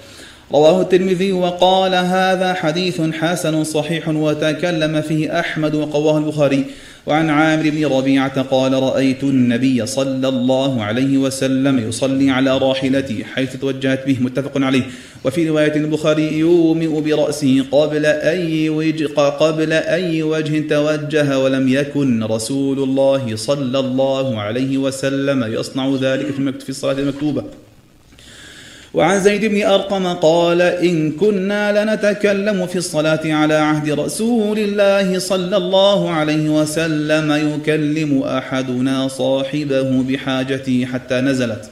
[0.51, 6.65] رواه الترمذي وقال هذا حديث حسن صحيح وتكلم فيه أحمد وقواه البخاري
[7.07, 13.55] وعن عامر بن ربيعة قال رأيت النبي صلى الله عليه وسلم يصلي على راحلتي حيث
[13.55, 14.83] توجهت به متفق عليه.
[15.25, 22.79] وفي رواية البخاري يومئ برأسه قبل أي وجه قبل أي وجه توجه ولم يكن رسول
[22.79, 26.25] الله صلى الله عليه وسلم يصنع ذلك
[26.61, 27.43] في الصلاة المكتوبة.
[28.93, 35.57] وعن زيد بن أرقم قال إن كنا لنتكلم في الصلاة على عهد رسول الله صلى
[35.57, 41.69] الله عليه وسلم يكلم أحدنا صاحبه بحاجته حتى نزلت.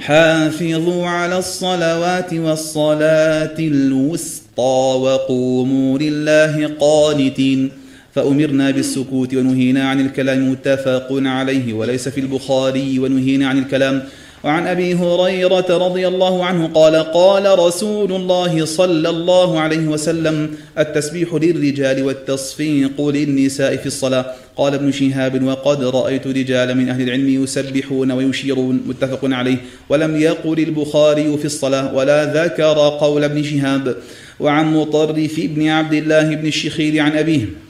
[0.00, 7.70] حافظوا على الصلوات والصلاة الوسطى وقوموا لله قانتين.
[8.14, 14.02] فأمرنا بالسكوت ونهينا عن الكلام متفق عليه وليس في البخاري ونهينا عن الكلام.
[14.44, 21.34] وعن أبي هريرة رضي الله عنه قال قال رسول الله صلى الله عليه وسلم التسبيح
[21.34, 24.26] للرجال والتصفيق للنساء في الصلاة.
[24.56, 29.56] قال ابن شهاب وقد رأيت رجالا من أهل العلم يسبحون ويشيرون متفق عليه.
[29.88, 33.96] ولم يقل البخاري في الصلاة ولا ذكر قول ابن شهاب.
[34.40, 37.67] وعن مطرف بن عبد الله بن الشخير عن أبيه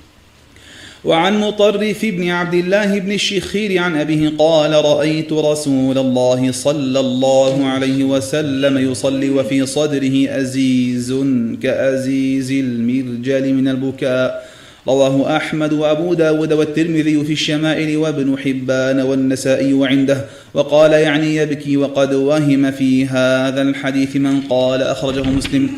[1.05, 7.67] وعن مطرف بن عبد الله بن الشخير عن أبيه قال رأيت رسول الله صلى الله
[7.67, 11.15] عليه وسلم يصلي وفي صدره أزيز
[11.63, 14.49] كأزيز المرجل من البكاء.
[14.89, 20.25] رواه أحمد وأبو داود والترمذي في الشمائل وابن حبان والنسائي وعنده.
[20.55, 24.83] وقال يعني يبكي وقد وهم في هذا الحديث من قال.
[24.83, 25.71] أخرجه مسلم.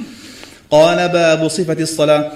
[0.70, 2.33] قال باب صفة الصلاة.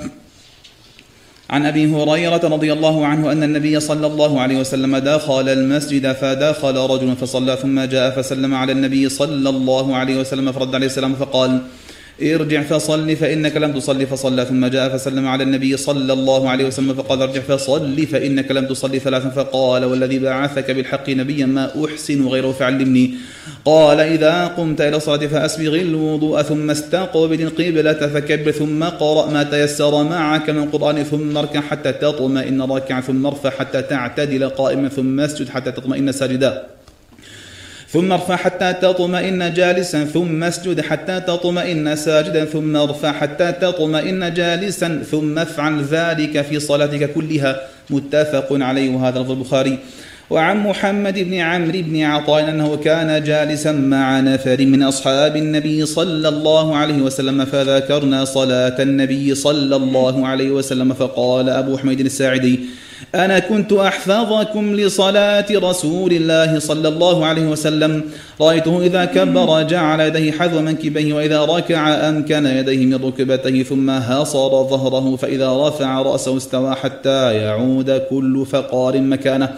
[1.51, 6.77] عن أبي هريرة رضي الله عنه أن النبي صلى الله عليه وسلم دخل المسجد فدخل
[6.77, 11.61] رجل فصلى ثم جاء فسلم على النبي صلى الله عليه وسلم فرد عليه السلام فقال
[12.23, 16.95] ارجع فصل فإنك لم تصل فصلى ثم جاء فسلم على النبي صلى الله عليه وسلم
[16.95, 22.53] فقال ارجع فصل فإنك لم تصلي ثلاثا فقال والذي بعثك بالحق نبيا ما أحسن غيره
[22.53, 23.15] فعلمني.
[23.65, 30.03] قال إذا قمت إلى الصلاة فأسبغ الوضوء ثم استقبل القبلة فكبر ثم قرأ ما تيسر
[30.05, 35.49] معك من قرآن ثم اركع حتى تطمئن راكعا ثم ارفع حتى تعتدل قائما ثم اسجد
[35.49, 36.67] حتى تطمئن ساجدا.
[37.95, 45.03] ثم ارفع حتى تطمئن جالسا ثم اسجد حتى تطمئن ساجدا ثم ارفع حتى تطمئن جالسا
[45.11, 47.61] ثم افعل ذلك في صلاتك كلها.
[47.91, 49.79] متفق عليه وهذا لفظ البخاري.
[50.31, 56.29] وعن محمد بن عمرو بن عطاء أنه كان جالسا مع نفر من أصحاب النبي صلى
[56.29, 62.61] الله عليه وسلم فذكرنا صلاة النبي صلى الله عليه وسلم فقال أبو حميد الساعدي
[63.15, 68.03] أنا كنت أحفظكم لصلاة رسول الله صلى الله عليه وسلم.
[68.41, 74.49] رأيته إذا كبر جعل يديه حذو منكبيه وإذا ركع أمكن يديه من ركبتيه ثم هصر
[74.49, 79.49] ظهره فإذا رفع رأسه استوى حتى يعود كل فقار مكانه.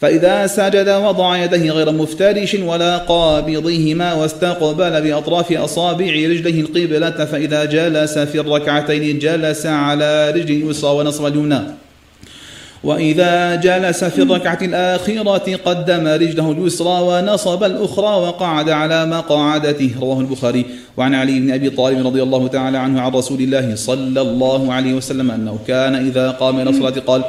[0.00, 8.18] فإذا سجد وضع يديه غير مفترش ولا قابضهما واستقبل بأطراف أصابع رجليه القبلة فإذا جلس
[8.18, 11.60] في الركعتين جلس على رجل اليسرى ونصب اليمنى.
[12.84, 19.90] وإذا جلس في الركعة الآخرة قدم رجله اليسرى ونصب الأخرى وقعد على مقعدته.
[20.00, 20.64] رواه البخاري.
[20.96, 24.94] وعن علي بن أبي طالب رضي الله تعالى عنه عن رسول الله صلى الله عليه
[24.94, 27.24] وسلم أنه كان إذا قام إلى الصلاة قال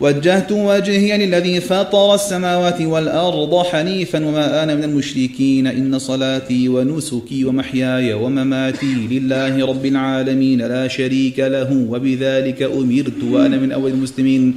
[0.00, 5.66] وجهت وجهي للذي فطر السماوات والأرض حنيفا وما أنا من المشركين.
[5.66, 13.72] إن صلاتي ونسكي ومحياي ومماتي لله رب العالمين لا شريك له وبذلك أمرت وأنا من
[13.72, 14.54] أول المسلمين.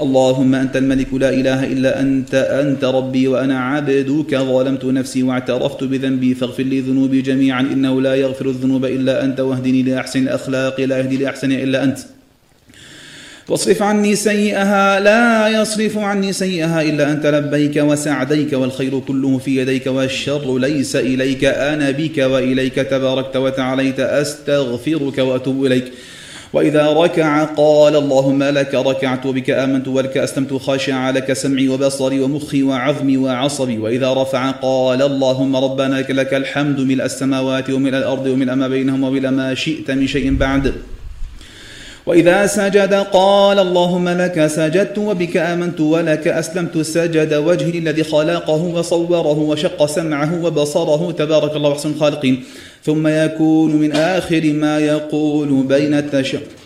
[0.00, 4.36] اللهم أنت الملك لا إله إلا أنت أنت ربي وأنا عبدك.
[4.36, 9.40] ظلمت نفسي واعترفت بذنبي فاغفر لي ذنوبي جميعا إنه لا يغفر الذنوب إلا أنت.
[9.40, 11.98] واهدني لأحسن الأخلاق لا يهدي لأحسن إلا أنت.
[13.48, 17.26] واصرف عني سيئها لا يصرف عني سيئها إلا أنت.
[17.26, 21.44] لبيك وسعديك والخير كله في يديك والشر ليس إليك.
[21.44, 24.00] أنا بك وإليك تباركت وتعاليت.
[24.00, 25.92] أستغفرك وأتوب إليك.
[26.52, 32.62] وإذا ركع قال اللهم لك ركعت وبك آمنت ولك أسلمت خاشع لك سمعي وبصري ومخي
[32.62, 38.68] وعظمي وعصبي وإذا رفع قال اللهم ربنا لك الحمد ملء السماوات وملء الأرض وملء ما
[38.68, 40.72] بينهما وملء ما شئت من شيء بعد.
[42.08, 46.78] وإذا سجد قال اللهم لك سجدت وبك آمنت ولك أسلمت.
[46.78, 51.12] سجد وجهي الذي خلقه وصوره وشق سمعه وبصره.
[51.12, 52.44] تبارك الله أحسن الخالقين.
[52.84, 56.57] ثم يكون من آخر ما يقول بين التشهد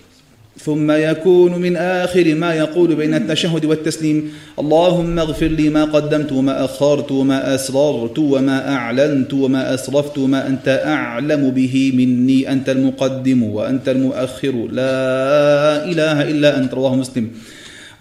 [0.59, 4.33] ثم يكون من آخر ما يقول بين التشهد والتسليم.
[4.59, 10.83] اللهم اغفر لي ما قدمت وما أخرت وما أسررت وما أعلنت وما أسرفت وما أنت
[10.85, 11.93] أعلم به.
[11.95, 14.53] مني أنت المقدم وأنت المؤخر.
[14.53, 16.75] لا إله إلا أنت.
[16.75, 17.31] رواه مسلم.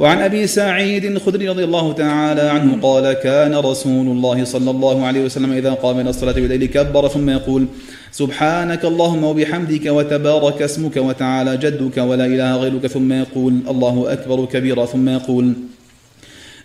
[0.02, 5.26] وعن أبي سعيد الخدري رضي الله تعالى عنه قال كان رسول الله صلى الله عليه
[5.26, 7.68] وسلم إذا قام إلى الصلاة بالليل كبر ثم يقول
[8.12, 14.86] سبحانك اللهم وبحمدك وتبارك اسمك وتعالى جدك ولا إله غيرك ثم يقول الله أكبر كبيرا
[14.86, 15.54] ثم يقول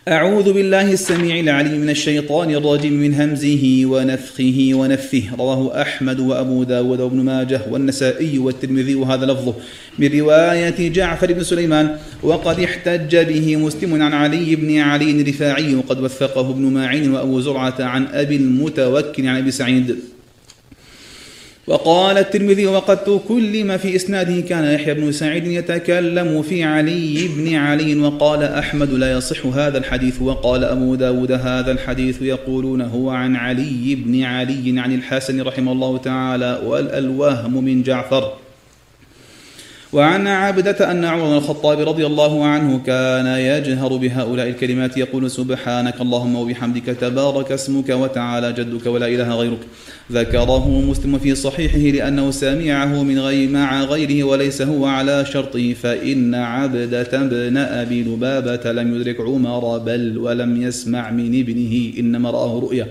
[0.08, 7.00] أعوذ بالله السميع العليم من الشيطان الرجيم من همزه ونفخه ونفثه رواه أحمد وأبو داود
[7.00, 9.54] وابن ماجه والنسائي والترمذي وهذا لفظه.
[9.98, 16.00] من رواية جعفر بن سليمان وقد احتج به مسلم عن علي بن علي الرفاعي وقد
[16.00, 19.96] وثقه ابن معين وأبو زرعة عن أبي المتوكل عن أبي سعيد.
[21.66, 28.00] وقال الترمذي وقد تكلم في إسناده كان يحيى بن سعيد يتكلم في علي بن علي
[28.00, 33.94] وقال أحمد لا يصح هذا الحديث وقال أبو داود هذا الحديث يقولون هو عن علي
[33.94, 38.32] بن علي عن الحسن رحمه الله تعالى والوهم من جعفر.
[39.92, 46.00] وعن عبدة أن عمر بن الخطاب رضي الله عنه كان يجهر بهؤلاء الكلمات يقول سبحانك
[46.00, 49.58] اللهم وبحمدك تبارك اسمك وتعالى جدك ولا إله غيرك.
[50.12, 56.34] ذكره مسلم في صحيحه لأنه سمعه من غير مع غيره وليس هو على شرطه فإن
[56.34, 62.86] عبدة بن أبي لبابة لم يدرك عمر بل ولم يسمع من ابنه إنما رآه رؤيا.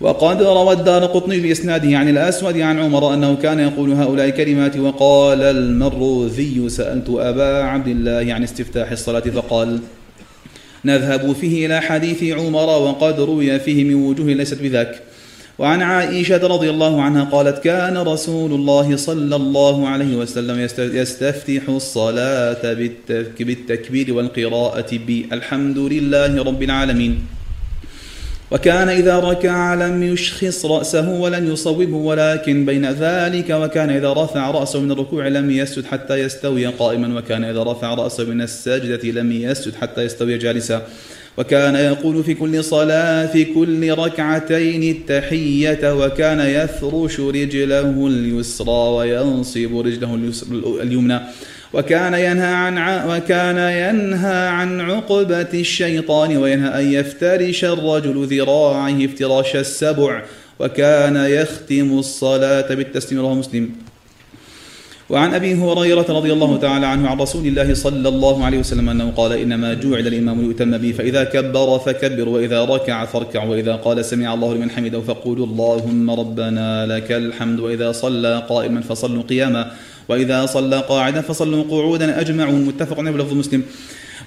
[0.00, 5.42] وقد روى الدار قطني بإسناده عن الأسود عن عمر أنه كان يقول هؤلاء الكلمات وقال
[5.42, 9.78] المروذي سألت أبا عبد الله عن استفتاح الصلاة فقال
[10.84, 15.02] نذهب فيه إلى حديث عمر وقد روي فيه من وجوه ليست بذاك
[15.58, 22.72] وعن عائشة رضي الله عنها قالت كان رسول الله صلى الله عليه وسلم يستفتح الصلاة
[23.40, 27.37] بالتكبير والقراءة بالحمد لله رب العالمين.
[28.50, 34.80] وكان إذا ركع لم يشخص رأسه ولم يصوبه ولكن بين ذلك وكان إذا رفع رأسه
[34.80, 39.74] من الركوع لم يسجد حتى يستوي قائما وكان إذا رفع رأسه من السجدة لم يسجد
[39.74, 40.82] حتى يستوي جالسا.
[41.38, 50.20] وكان يقول في كل صلاة في كل ركعتين التحية وكان يفرش رجله اليسرى وينصب رجله
[50.82, 51.20] اليمنى.
[51.72, 60.22] وكان ينهى عن وكان ينهى عن عقبة الشيطان وينهى أن يفترش الرجل ذراعه افتراش السبع
[60.58, 63.70] وكان يختم الصلاة بالتسليم رواه مسلم.
[65.10, 69.10] وعن أبي هريرة رضي الله تعالى عنه عن رسول الله صلى الله عليه وسلم أنه
[69.10, 74.34] قال إنما جعل الإمام ليؤتم به فإذا كبر فكبر وإذا ركع فاركع وإذا قال سمع
[74.34, 79.72] الله لمن حمده فقولوا اللهم ربنا لك الحمد وإذا صلى قائما فصلوا قياما.
[80.08, 82.64] وإذا صلى قاعدا فصلوا قعودا أجمعون.
[82.64, 83.62] متفق عليه بلفظ مسلم.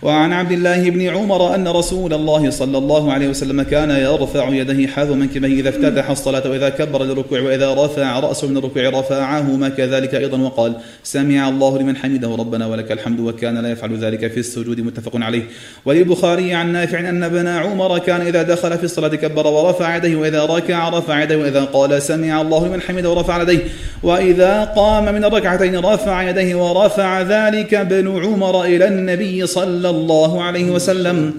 [0.01, 4.88] وعن عبد الله بن عمر أن رسول الله صلى الله عليه وسلم كان يرفع يديه
[4.88, 10.15] حذو منكبيه إذا افتتح الصلاة وإذا كبر للركوع وإذا رفع رأسه من الركوع رفعهما كذلك
[10.15, 14.79] أيضا وقال سمع الله لمن حمده ربنا ولك الحمد وكان لا يفعل ذلك في السجود.
[14.79, 15.43] متفق عليه.
[15.86, 20.45] وللبخاري عن نافع أن ابن عمر كان إذا دخل في الصلاة كبر ورفع يديه وإذا
[20.45, 23.59] ركع رفع يديه وإذا قال سمع الله لمن حمده ورفع يديه.
[24.04, 30.72] وإذا قام من الركعتين رفع يديه ورفع ذلك ابن عمر إلى النبي صلى الله عليه
[30.72, 31.34] وسلم.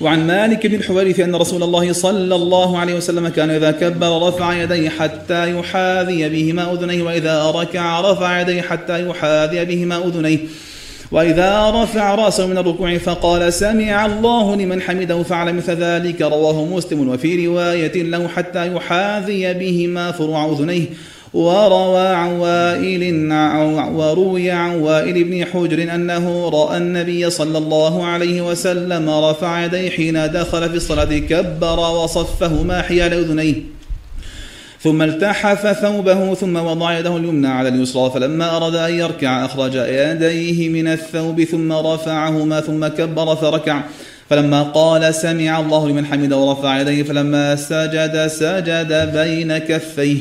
[0.00, 4.62] وعن مالك بن الحويرث أن رسول الله صلى الله عليه وسلم كان إذا كبر رفع
[4.62, 10.38] يديه حتى يحاذي بهما أذنيه وإذا ركع رفع يديه حتى يحاذي بهما أذنيه.
[11.12, 17.08] وإذا رفع رأسه من الركوع فقال سمع الله لمن حمده فعل مثل ذلك رواه مسلم.
[17.08, 20.86] وفي رواية له حتى يحاذي بهما فروع أذنيه.
[21.34, 23.32] وروى عن وائل
[23.94, 30.32] وروي عن وائل بن حجر أنه رأى النبي صلى الله عليه وسلم رفع يديه حين
[30.32, 33.54] دخل في الصلاة كبر وصفهما حيال أذنيه
[34.80, 40.68] ثم التحف ثوبه ثم وضع يده اليمنى على اليسرى فلما أراد أن يركع أخرج يديه
[40.68, 43.82] من الثوب ثم رفعهما ثم كبر فركع.
[44.30, 50.16] فلما قال سمع الله لمن حمده ورفع يديه فلما سجد سجد بين كفيه.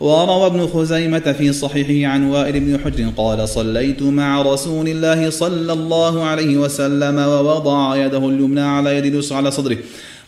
[0.00, 5.72] وروى ابن خزيمة في صحيحه عن وائل بن حجر قال صليت مع رسول الله صلى
[5.72, 9.76] الله عليه وسلم ووضع يده اليمنى على يد اليسرى على صدره.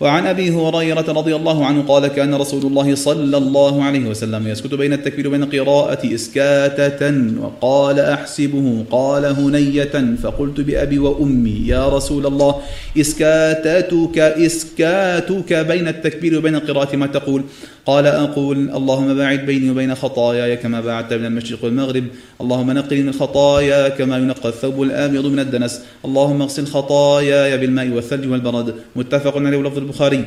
[0.00, 4.74] وعن أبي هريرة رضي الله عنه قال كان رسول الله صلى الله عليه وسلم يسكت
[4.74, 12.54] بين التكبير وبين القراءه إسكاتة وقال أحسبه قال هنية فقلت بأبي وأمي يا رسول الله
[13.00, 17.42] إسكاتتك إسكاتك بين التكبير وبين القراءة ما تقول؟
[17.86, 22.04] قال أقول اللهم باعد بيني وبين خطاياي كما باعدت بين المشرق والمغرب.
[22.40, 25.80] اللهم نقني من الخطايا كما ينقى الثوب الابيض من الدنس.
[26.04, 28.74] اللهم اغسل خطاياي بالماء والثلج والبرد.
[28.96, 30.24] متفق عليه ولفظ البخاري.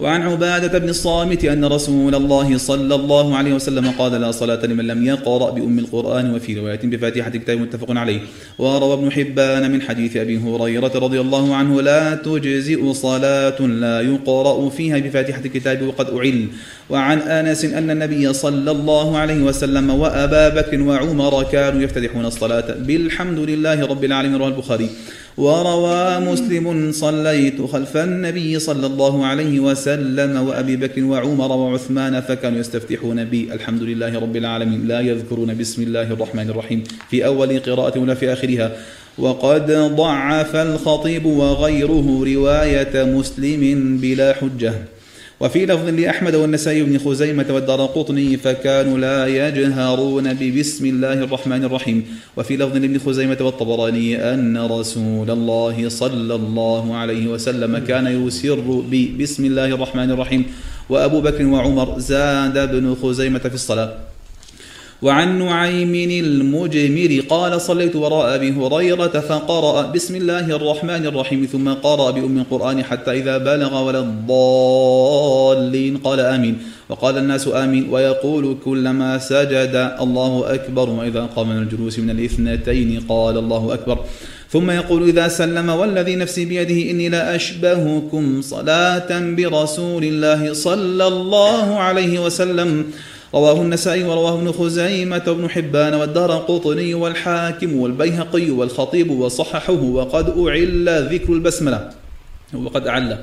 [0.00, 4.86] وعن عبادة بن الصامت أن رسول الله صلى الله عليه وسلم قال لا صلاة لمن
[4.86, 8.20] لم يقرأ بأم القرآن وفي رواية بفاتحة كتاب متفق عليه.
[8.58, 14.68] وروى ابن حبان من حديث أبي هريرة رضي الله عنه لا تجزئ صلاة لا يقرأ
[14.68, 16.48] فيها بفاتحة الكتاب وقد أعل.
[16.90, 22.74] وعن أنس أن النبي صلى الله عليه وسلم وأبا بكر وعمر كانوا يفتتحون الصلاة.
[22.78, 24.88] بالحمد لله رب العالمين رواه البخاري.
[25.38, 33.24] وروى مسلم صليت خلف النبي صلى الله عليه وسلم وأبي بكر وعمر وعثمان فكانوا يستفتحون
[33.24, 33.52] بي.
[33.52, 34.88] الحمد لله رب العالمين.
[34.88, 36.84] لا يذكرون بسم الله الرحمن الرحيم.
[37.10, 38.72] في أول قراءة ولا في آخرها.
[39.18, 44.74] وقد ضعف الخطيب وغيره رواية مسلم بلا حجة.
[45.40, 52.06] وفي لفظ لأحمد والنسائي بن خزيمة والدار قطني فكانوا لا يجهرون ببسم الله الرحمن الرحيم.
[52.36, 58.60] وفي لفظ لابن خزيمة والطبراني أن رسول الله صلى الله عليه وسلم كان يسر
[58.90, 60.44] ببسم الله الرحمن الرحيم.
[60.88, 64.13] وأبو بكر وعمر زاد ابن خزيمة في الصلاة.
[65.04, 65.94] وعن نعيم
[66.24, 72.84] المجمر قال صليت وراء أبي هريرة فقرأ بسم الله الرحمن الرحيم ثم قرأ بأم القرآن
[72.84, 76.58] حتى إذا بلغ ولا الضالين قال آمين.
[76.88, 83.38] وقال الناس آمين ويقول كلما سجد الله أكبر وإذا قام من الجلوس من الاثنتين قال
[83.38, 83.98] الله أكبر.
[84.50, 91.78] ثم يقول إذا سلم والذي نفسي بيده إني لا أشبهكم صلاة برسول الله صلى الله
[91.78, 92.84] عليه وسلم.
[93.34, 101.08] رواه النسائي ورواه ابن خزيمة وابن حبان والدار قطني والحاكم والبيهقي والخطيب وصححه وقد أعل
[101.12, 101.90] ذكر البسملة
[102.54, 103.18] وقد أعل.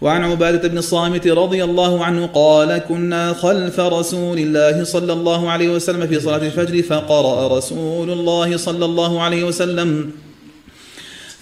[0.00, 5.68] وعن عبادة بن الصامت رضي الله عنه قال كنا خلف رسول الله صلى الله عليه
[5.68, 10.10] وسلم في صلاة الفجر فقرأ رسول الله صلى الله عليه وسلم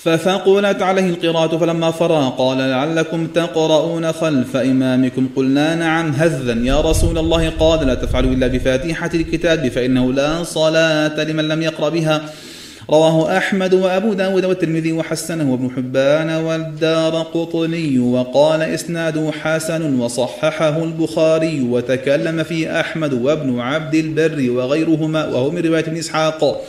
[0.05, 5.29] فثقلت عليه القراءة فلما فرغ قال لعلكم تقرؤون خلف إمامكم.
[5.37, 11.25] قلنا نعم هذا يا رسول الله قال لا تفعلوا إلا بفاتحة الكتاب فإنه لا صلاة
[11.25, 12.23] لمن لم يقرأ بها.
[12.91, 17.99] رواه أحمد وأبو داود والترمذي وحسنه وابن حبان والدار قطني.
[17.99, 21.61] وقال إسناده حسن وصححه البخاري.
[21.71, 25.27] وتكلم فيه أحمد وابن عبد البر وغيرهما.
[25.27, 26.61] وهو من رواية إسحاق.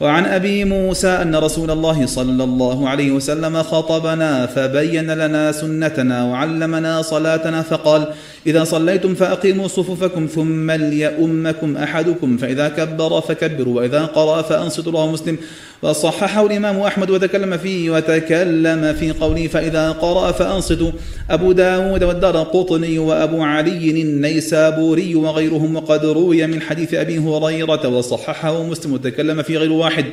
[0.00, 7.02] وعن أبي موسى أن رسول الله صلى الله عليه وسلم خطبنا فبين لنا سنتنا وعلمنا
[7.02, 8.06] صلاتنا فقال
[8.46, 15.38] إذا صليتم فأقيموا صفوفكم ثم ليؤمكم أحدكم فإذا كبر فكبروا وإذا قرأ فأنصتوا رواه مسلم
[15.84, 20.90] وصححه الإمام أحمد وتكلم فيه وتكلم في قوله فإذا قرأ فأنصتوا
[21.30, 28.62] أبو داود والدار قطني وأبو علي النيسابوري وغيرهم وقد روي من حديث أبي هريرة وصححه
[28.62, 30.04] مسلم وتكلم في غير واحد.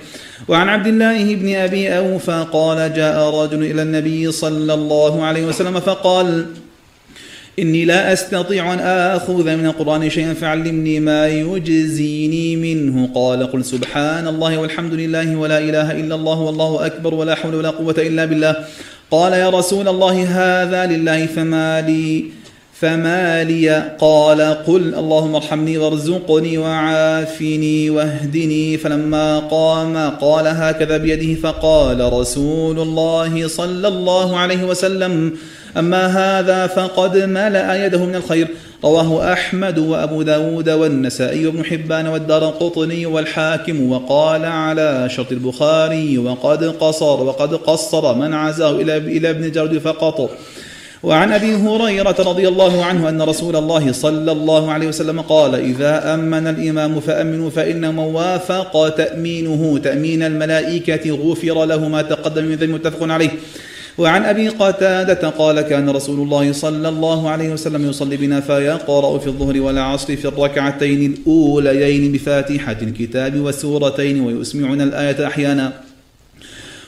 [0.47, 5.80] وعن عبد الله بن أبي أوفى قال جاء رجل إلى النبي صلى الله عليه وسلم
[5.80, 6.45] فقال
[7.60, 13.10] إني لا أستطيع أن آخذ من القرآن شيئا فعلمني ما يجزيني منه.
[13.16, 17.70] قال قل سبحان الله والحمد لله ولا إله إلا الله والله أكبر ولا حول ولا
[17.70, 18.56] قوة إلا بالله.
[19.12, 22.26] قال يا رسول الله هذا لله فما لي
[22.74, 23.95] فما لي.
[23.99, 28.78] قال قل اللهم ارحمني وارزقني وعافني واهدني.
[28.78, 35.34] فلما قام قال هكذا بيده فقال رسول الله صلى الله عليه وسلم
[35.78, 38.47] أما هذا فقد ملأ يده من الخير.
[38.84, 46.63] رواه أحمد وأبو داود والنسائي وابن حبان والدار القطني والحاكم وقال على شرط البخاري وقد
[46.63, 50.30] قصر وقد قصر من عزاه إلى إلى ابن جرد فقط.
[51.03, 56.13] وعن أبي هريرة رضي الله عنه أن رسول الله صلى الله عليه وسلم قال إذا
[56.13, 62.69] آمن الإمام فآمنوا فإن من وافق تأمينه تأمين الملائكة غفر له ما تقدم من ذنب
[62.69, 63.30] متفق عليه.
[63.98, 69.28] وعن أبي قتادة قال كان رسول الله صلى الله عليه وسلم يصلي بنا فيقرا في
[69.28, 75.74] الظهر والعصر في الركعتين الأوليين بفاتحة الكتاب وسورتين ويسمعنا الآية أحيانا.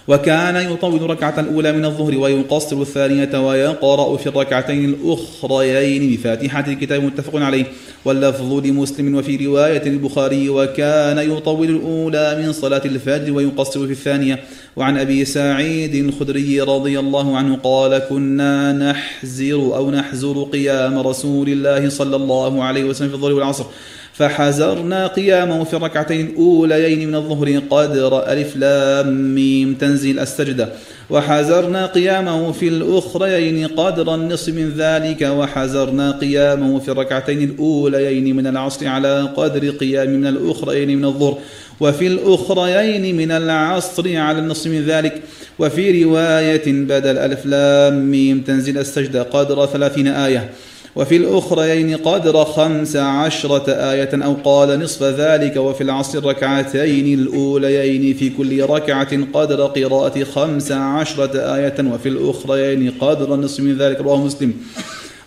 [0.08, 7.36] وكان يطول الركعة الأولى من الظهر ويقصر الثانية ويقرأ في الركعتين الأخريين بفاتحة الكتاب متفق
[7.36, 7.66] عليه.
[8.06, 14.40] واللفظ لمسلم وفي رواية البخاري وكان يطول الأولى من صلاة الفجر ويقصر في الثانية.
[14.76, 21.90] وعن أبي سعيد الخدري رضي الله عنه قال كنا نحزر أو نحزر قيام رسول الله
[21.90, 23.66] صلى الله عليه وسلم في الظهر والعصر.
[24.14, 30.70] فحزرنا قيامه في الركعتين الأوليين من الظهر قدر ألف لام ميم تنزيل السجدة.
[31.10, 35.22] وحزرنا قيامه في الأخريين قدر النصف من ذلك.
[35.22, 41.38] وحزرنا قيامه في الركعتين الأوليين من العصر على قدر قيام من الأخريين من الظهر.
[41.80, 45.22] وفي الأخريين من العصر على النصف من ذلك.
[45.60, 50.50] وفي رواية بدل ألف لام ميم تنزيل السجدة قدر ثلاثين آية.
[50.96, 58.30] وفي الأخرين قدر خمس عشرة آية أو قال نصف ذلك وفي العصر الركعتين الأوليين في
[58.30, 64.54] كل ركعة قدر قراءة خمس عشرة آية وفي الأخرين قدر نصف من ذلك رواه مسلم.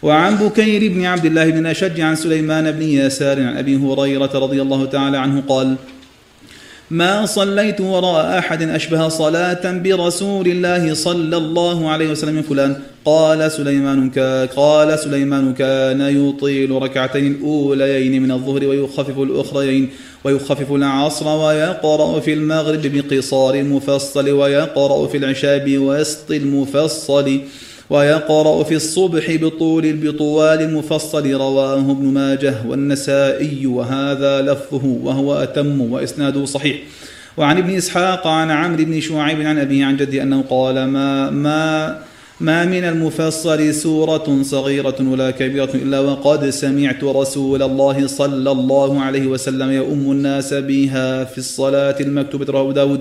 [0.02, 4.62] وعن بكير بن عبد الله بن أشج عن سليمان بن يسار عن أبي هريرة رضي
[4.62, 5.76] الله تعالى عنه قال
[6.90, 12.76] ما صليت وراء أحد أشبه صلاة برسول الله صلى الله عليه وسلم من فلان.
[13.04, 14.10] قال سليمان
[14.56, 19.90] قال سليمان كان يطيل ركعتين الأوليين من الظهر ويخفف الأخرين
[20.24, 27.40] ويخفف العصر ويقرأ في المغرب بقصار المفصل ويقرأ في العشاء بوسط المفصل.
[27.90, 36.44] ويقرأ في الصبح بطول بطوال المفصل رواه ابن ماجه والنسائي وهذا لفظه وهو أتم وإسناده
[36.44, 36.76] صحيح.
[37.36, 41.98] وعن ابن إسحاق عن عمرو بن شعيب عن أبيه عن جدي أنه قال ما ما
[42.40, 49.26] ما من المفصل سورة صغيرة ولا كبيرة إلا وقد سمعت رسول الله صلى الله عليه
[49.26, 53.00] وسلم يؤم الناس بها في الصلاة المكتوبة رواه داود.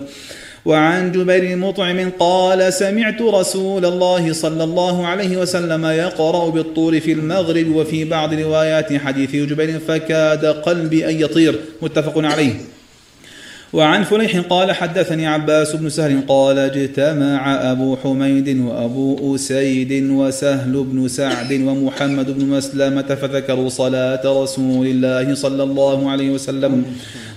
[0.66, 7.76] وعن جبير مطعم قال سمعت رسول الله صلى الله عليه وسلم يقرأ بالطور في المغرب
[7.76, 11.60] وفي بعض روايات حديث جبير فكاد قلبي أن يطير.
[11.82, 12.54] متفق عليه.
[13.76, 21.08] وعن فليح قال حدثني عباس بن سهل قال اجتمع أبو حميد وأبو أسيد وسهل بن
[21.08, 26.86] سعد ومحمد بن مسلمة فذكروا صلاة رسول الله صلى الله عليه وسلم.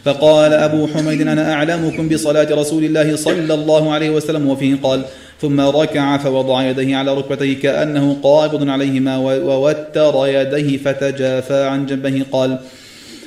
[0.05, 4.49] فقال أبو حميد أنا أعلمكم بصلاة رسول الله صلى الله عليه وسلم.
[4.49, 5.03] وفيه قال
[5.41, 12.23] ثم ركع فوضع يديه على ركبتيه كأنه قابض عليهما ووتر يديه فتجافى عن جنبه.
[12.33, 12.59] قال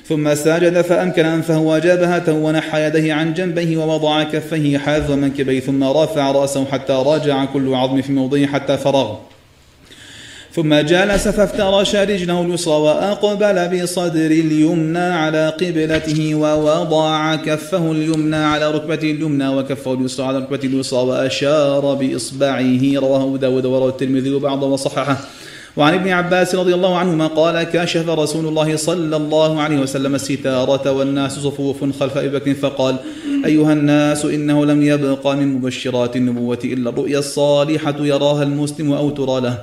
[0.08, 6.32] ثم سجد فأمكن أنفه وجبهته ونحى يديه عن جنبه ووضع كفيه حذو منكبيه ثم رفع
[6.32, 9.16] رأسه حتى رجع كل عظم في موضعه حتى فرغ.
[10.56, 19.12] ثم جلس فافترش رجله اليسرى وأقبل بصدر اليمنى على قبلته ووضع كفه اليمنى على ركبته
[19.12, 22.82] اليمنى وكفه اليسرى على ركبته اليسرى وأشار بإصبعه.
[22.96, 25.18] رواه داود وروى الترمذي وبعضه وصححه.
[25.78, 30.92] وعن ابن عباس رضي الله عنهما قال كشف رسول الله صلى الله عليه وسلم الستارة
[30.92, 32.96] والناس صفوف خلف أبي بكر فقال
[33.46, 39.42] أيها الناس إنه لم يبق من مبشرات النبوة إلا الرؤيا الصالحة يراها المسلم أو ترى
[39.42, 39.58] له.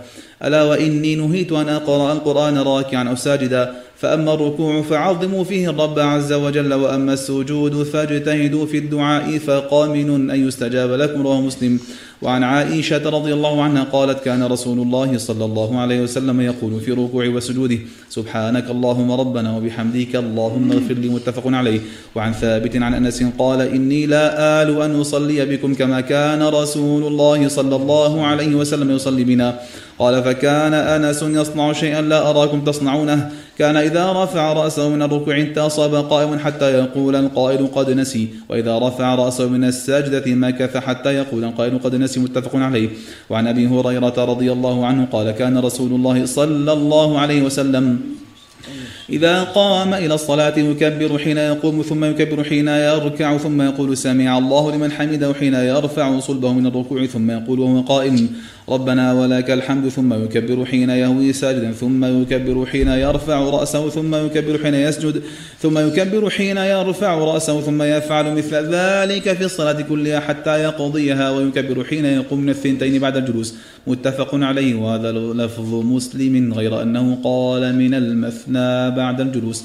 [0.45, 6.33] ألا وإني نهيت أن أقرأ القرآن راكعا أو ساجدا؟ فأما الركوع فعظموا فيه الرب عز
[6.33, 11.81] وجل وأما السجود فاجتهدوا في الدعاء فقامن أن يستجاب لكم رواه مسلم.
[12.23, 16.93] وعن عائشة رضي الله عنها قالت كان رسول الله صلى الله عليه وسلم يقول في
[16.93, 17.79] ركوع وسجوده
[18.11, 21.81] سبحانك اللهم ربنا وبحمدك اللهم اغفر لي متفق عليه.
[22.15, 27.49] وعن ثابت عن أنس قال إني لا آل أن أصلي بكم كما كان رسول الله
[27.49, 29.61] صلى الله عليه وسلم يصلي بنا.
[29.99, 33.31] قال فكان أنس يصنع شيئا لا أراكم تصنعونه.
[33.59, 39.15] كان إذا رفع رأسه من الركوع انتصب قائما حتى يقول القائل قد نسي وإذا رفع
[39.15, 42.89] رأسه من السجدة مكث حتى يقول القائل قد نسي متفق عليه.
[43.31, 48.01] وعن أبي هريرة رضي الله عنه قال كان رسول الله صلى الله عليه وسلم
[49.11, 54.73] إذا قام إلى الصلاة يكبر حين يقوم ثم يكبر حين يركع ثم يقول سمع الله
[54.75, 58.29] لمن حمده حين يرفع صلبه من الركوع ثم يقول وهو قائم.
[58.69, 64.59] ربنا ولك الحمد ثم يكبر حين يهوي ساجدا ثم يكبر حين يرفع رأسه ثم يكبر
[64.63, 65.23] حين يسجد
[65.63, 71.85] ثم يكبر حين يرفع رأسه ثم يفعل مثل ذلك في الصلاة كلها حتى يقضيها ويكبر
[71.85, 73.55] حين يقوم من الثنتين بعد الجلوس.
[73.87, 74.75] متفق عليه.
[74.75, 79.65] وهذا لفظ مسلم غير أنه قال من المثنى بعد الجلوس.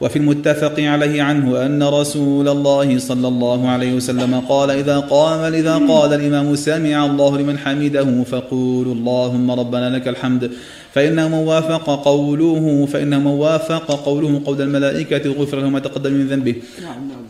[0.00, 5.74] وفي المتفق عليه عنه أن رسول الله صلى الله عليه وسلم قال إذا قام إذا
[5.76, 10.50] قال الإمام سمع الله لمن حمده فقولوا اللهم ربنا لك الحمد
[10.92, 16.26] فإنه من وافق قوله فإنه من وافق قوله قول الملائكة غفر له ما تقدم من
[16.26, 16.54] ذنبه.
[16.82, 17.26] نعم نعم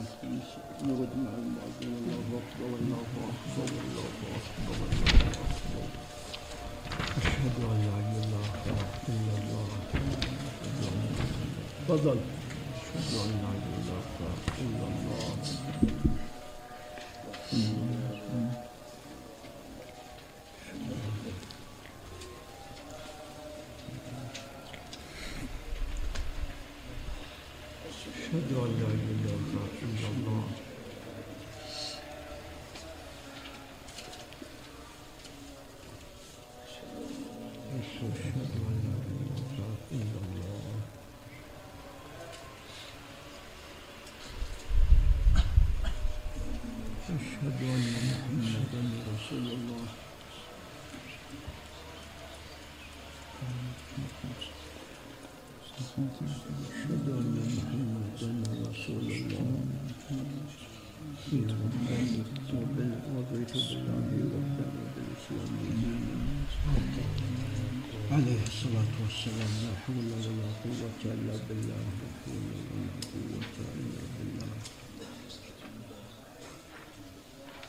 [68.13, 74.47] عليه الصلاة والسلام لا حول ولا قوة إلا بالله لا حول ولا قوة إلا بالله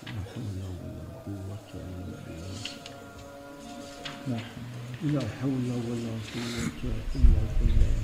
[0.05, 2.61] لا حول ولا قوة إلا بالله
[4.27, 4.86] لا حول
[5.89, 6.81] ولا قوة
[7.15, 7.97] إلا بالله.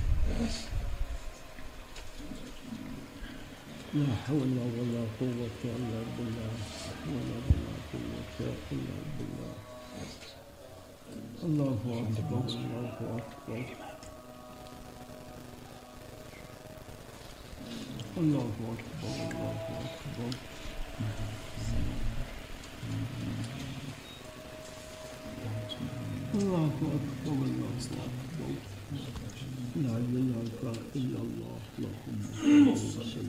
[3.93, 5.99] لا حول ولا قوة إلا
[9.17, 9.53] بالله.
[11.43, 13.65] الله أكبر الله أكبر.
[18.17, 20.31] الله أكبر الله أكبر.
[26.33, 28.49] الله أكبر الله أكبر
[29.85, 30.41] لا إله
[30.95, 33.27] إلا الله اللهم صل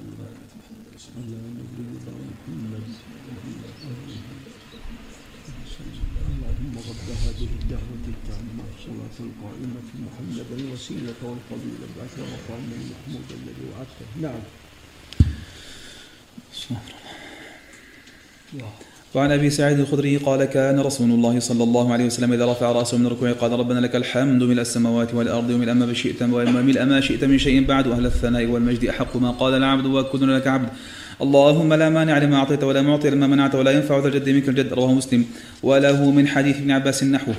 [1.16, 2.86] على نبينا محمد
[6.28, 14.09] اللهم رب هذه الدعوة التامة الصلاة القائمة محمد الوسيلة والفضيلة بعث مقام المحمود الذي وعدته
[14.20, 14.42] نعم
[19.14, 22.98] وعن أبي سعيد الخدري قال كان رسول الله صلى الله عليه وسلم إذا رفع رأسه
[22.98, 27.24] من الركوع قال ربنا لك الحمد ملء السماوات والأرض وملء ما شئت وملء ما شئت
[27.24, 30.68] من شيء بعد أهل الثناء والمجد أحق ما قال العبد وكلنا لك عبد
[31.22, 34.72] اللهم لا مانع لما أعطيت ولا معطي لما منعت ولا ينفع ذا الجد منك الجد.
[34.72, 35.24] رواه مسلم.
[35.62, 37.34] وله من حديث ابن عباس نحوه.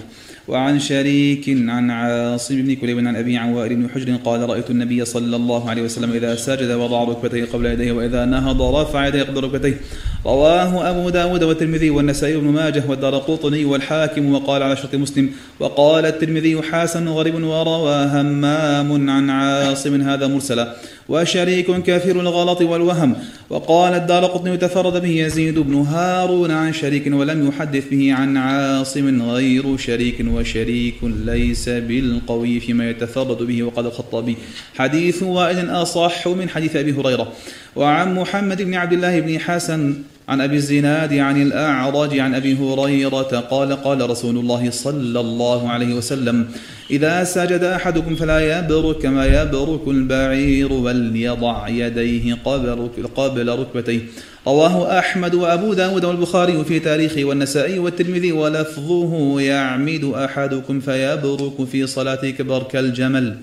[0.48, 5.06] وعن شريك عن عاصم بن كليب عن أبي عن وائل بن حجر قال رأيت النبي
[5.06, 9.44] صلى الله عليه وسلم إذا سجد وضع ركبتيه قبل يديه وإذا نهض رفع يديه قبل
[9.44, 9.78] ركبتيه.
[10.26, 15.30] رواه أبو داود والترمذي والنسائي بن ماجه والدار قطني والحاكم وقال على شرط مسلم
[15.60, 20.76] وقال الترمذي حسن غريب وروى همام عن عاصم هذا مرسلا.
[21.10, 23.16] وشريك كثير الغلط والوهم.
[23.50, 29.22] وقال الدار قطني تفرد به يزيد بن هارون عن شريك ولم يحدث به عن عاصم
[29.22, 34.38] غير شريك وشريك ليس بالقوي فيما يتفرد به وقال الخطابي
[34.76, 37.32] حديث وائل أصح من حديث أبي هريرة.
[37.76, 39.96] وعن محمد بن عبد الله بن حسن
[40.30, 45.94] عن أبي الزناد عن الأعرج عن أبي هريرة قال قال رسول الله صلى الله عليه
[45.94, 46.48] وسلم
[46.92, 54.00] إذا سجد أحدكم فلا يبرك كما يبرك البعير وليضع يديه قبل, قبل ركبتيه.
[54.48, 62.30] رواه أحمد وأبو داود والبخاري في تاريخه والنسائي والترمذي ولفظه يعمد أحدكم فيبرك في صلاته
[62.30, 63.38] كبرك الجمل.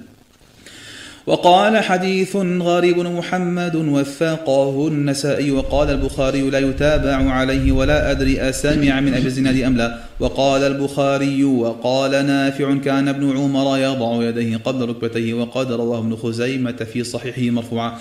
[1.27, 9.15] وقال حديث غريب محمد وثقه النسائي وقال البخاري لا يتابع عليه ولا أدري أسمع من
[9.15, 9.99] أبي الزناد أم لا.
[10.21, 16.87] وقال البخاري وقال نافع كان ابن عمر يضع يديه قبل ركبتيه وقد رواه ابن خزيمة
[16.93, 17.93] في صحيحه مرفوعا.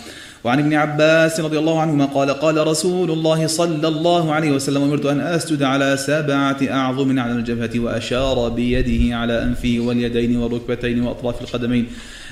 [0.43, 5.05] وعن ابن عباس رضي الله عنهما قال قال رسول الله صلى الله عليه وسلم أمرت
[5.05, 11.87] أن أسجد على سبعة أعظم على الجبهة وأشار بيده على أنفه واليدين والركبتين وأطراف القدمين.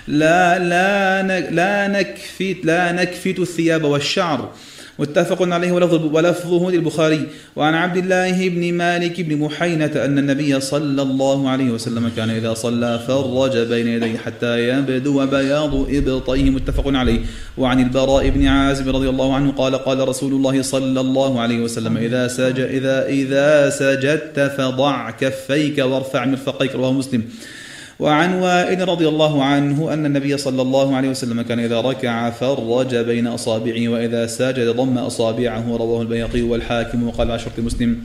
[0.08, 4.50] لا لا لا نكفت لا نكفت الثياب والشعر.
[5.00, 7.28] متفق عليه ولفظ ولفظه للبخاري.
[7.56, 12.54] وعن عبد الله بن مالك بن محينة أن النبي صلى الله عليه وسلم كان إذا
[12.54, 16.50] صلى فرج بين يديه حتى يبدو بياض إبطيه.
[16.50, 17.20] متفق عليه.
[17.58, 21.98] وعن البراء بن عازب رضي الله عنه قال قال رسول الله صلى الله عليه وسلم
[21.98, 26.76] إذا سجد إذا إذا سجدت فضع كفيك وارفع مرفقيك.
[26.76, 27.24] رواه مسلم.
[28.00, 32.96] وعن وائل رضي الله عنه أن النبي صلى الله عليه وسلم كان إذا ركع فرج
[32.96, 38.04] بين أصابعه وإذا سجد ضم أصابعه رواه البيقي والحاكم وقال عشرة مسلم.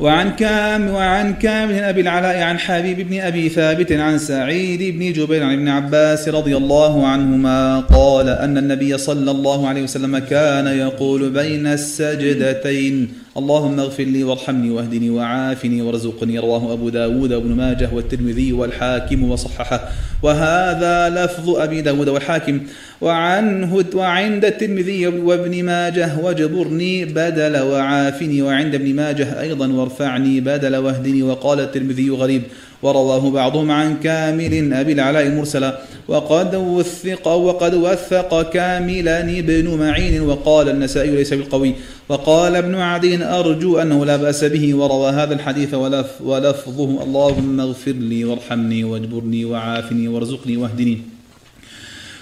[0.00, 5.42] وعن كام وعن كامل أبي العلاء عن حبيب بن أبي ثابت عن سعيد بن جبير
[5.42, 11.30] عن ابن عباس رضي الله عنهما قال أن النبي صلى الله عليه وسلم كان يقول
[11.30, 13.23] بين السجدتين.
[13.36, 19.88] اللهم اغفر لي وارحمني واهدني وعافني وارزقني رواه أبو داود وابن ماجه والترمذي والحاكم وصححه.
[20.22, 22.60] وهذا لفظ أبي داود والحاكم.
[23.00, 28.42] وعنه وعند الترمذي وابن ماجه واجبرني بدل وعافني.
[28.42, 31.22] وعند ابن ماجه أيضا وارفعني بدل واهدني.
[31.22, 32.42] وقال الترمذي غريب.
[32.84, 35.78] ورواه بعضهم عن كامل أبي العلاء مرسلا.
[36.08, 41.74] وقد وثق وقد وثق كاملا ابن معين وقال النسائي ليس بالقوي.
[42.08, 47.92] وقال ابن عدي أرجو أنه لا بأس به وروى هذا الحديث ولف ولفظه اللهم اغفر
[47.92, 50.98] لي وارحمني واجبرني وعافني وارزقني واهدني.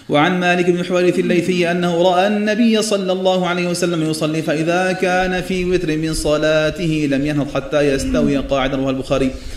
[0.08, 5.42] وعن مالك بن حوارث الليثي أنه رأى النبي صلى الله عليه وسلم يصلي فإذا كان
[5.42, 9.30] في وتر من صلاته لم ينهض حتى يستوي قاعدا رواه البخاري.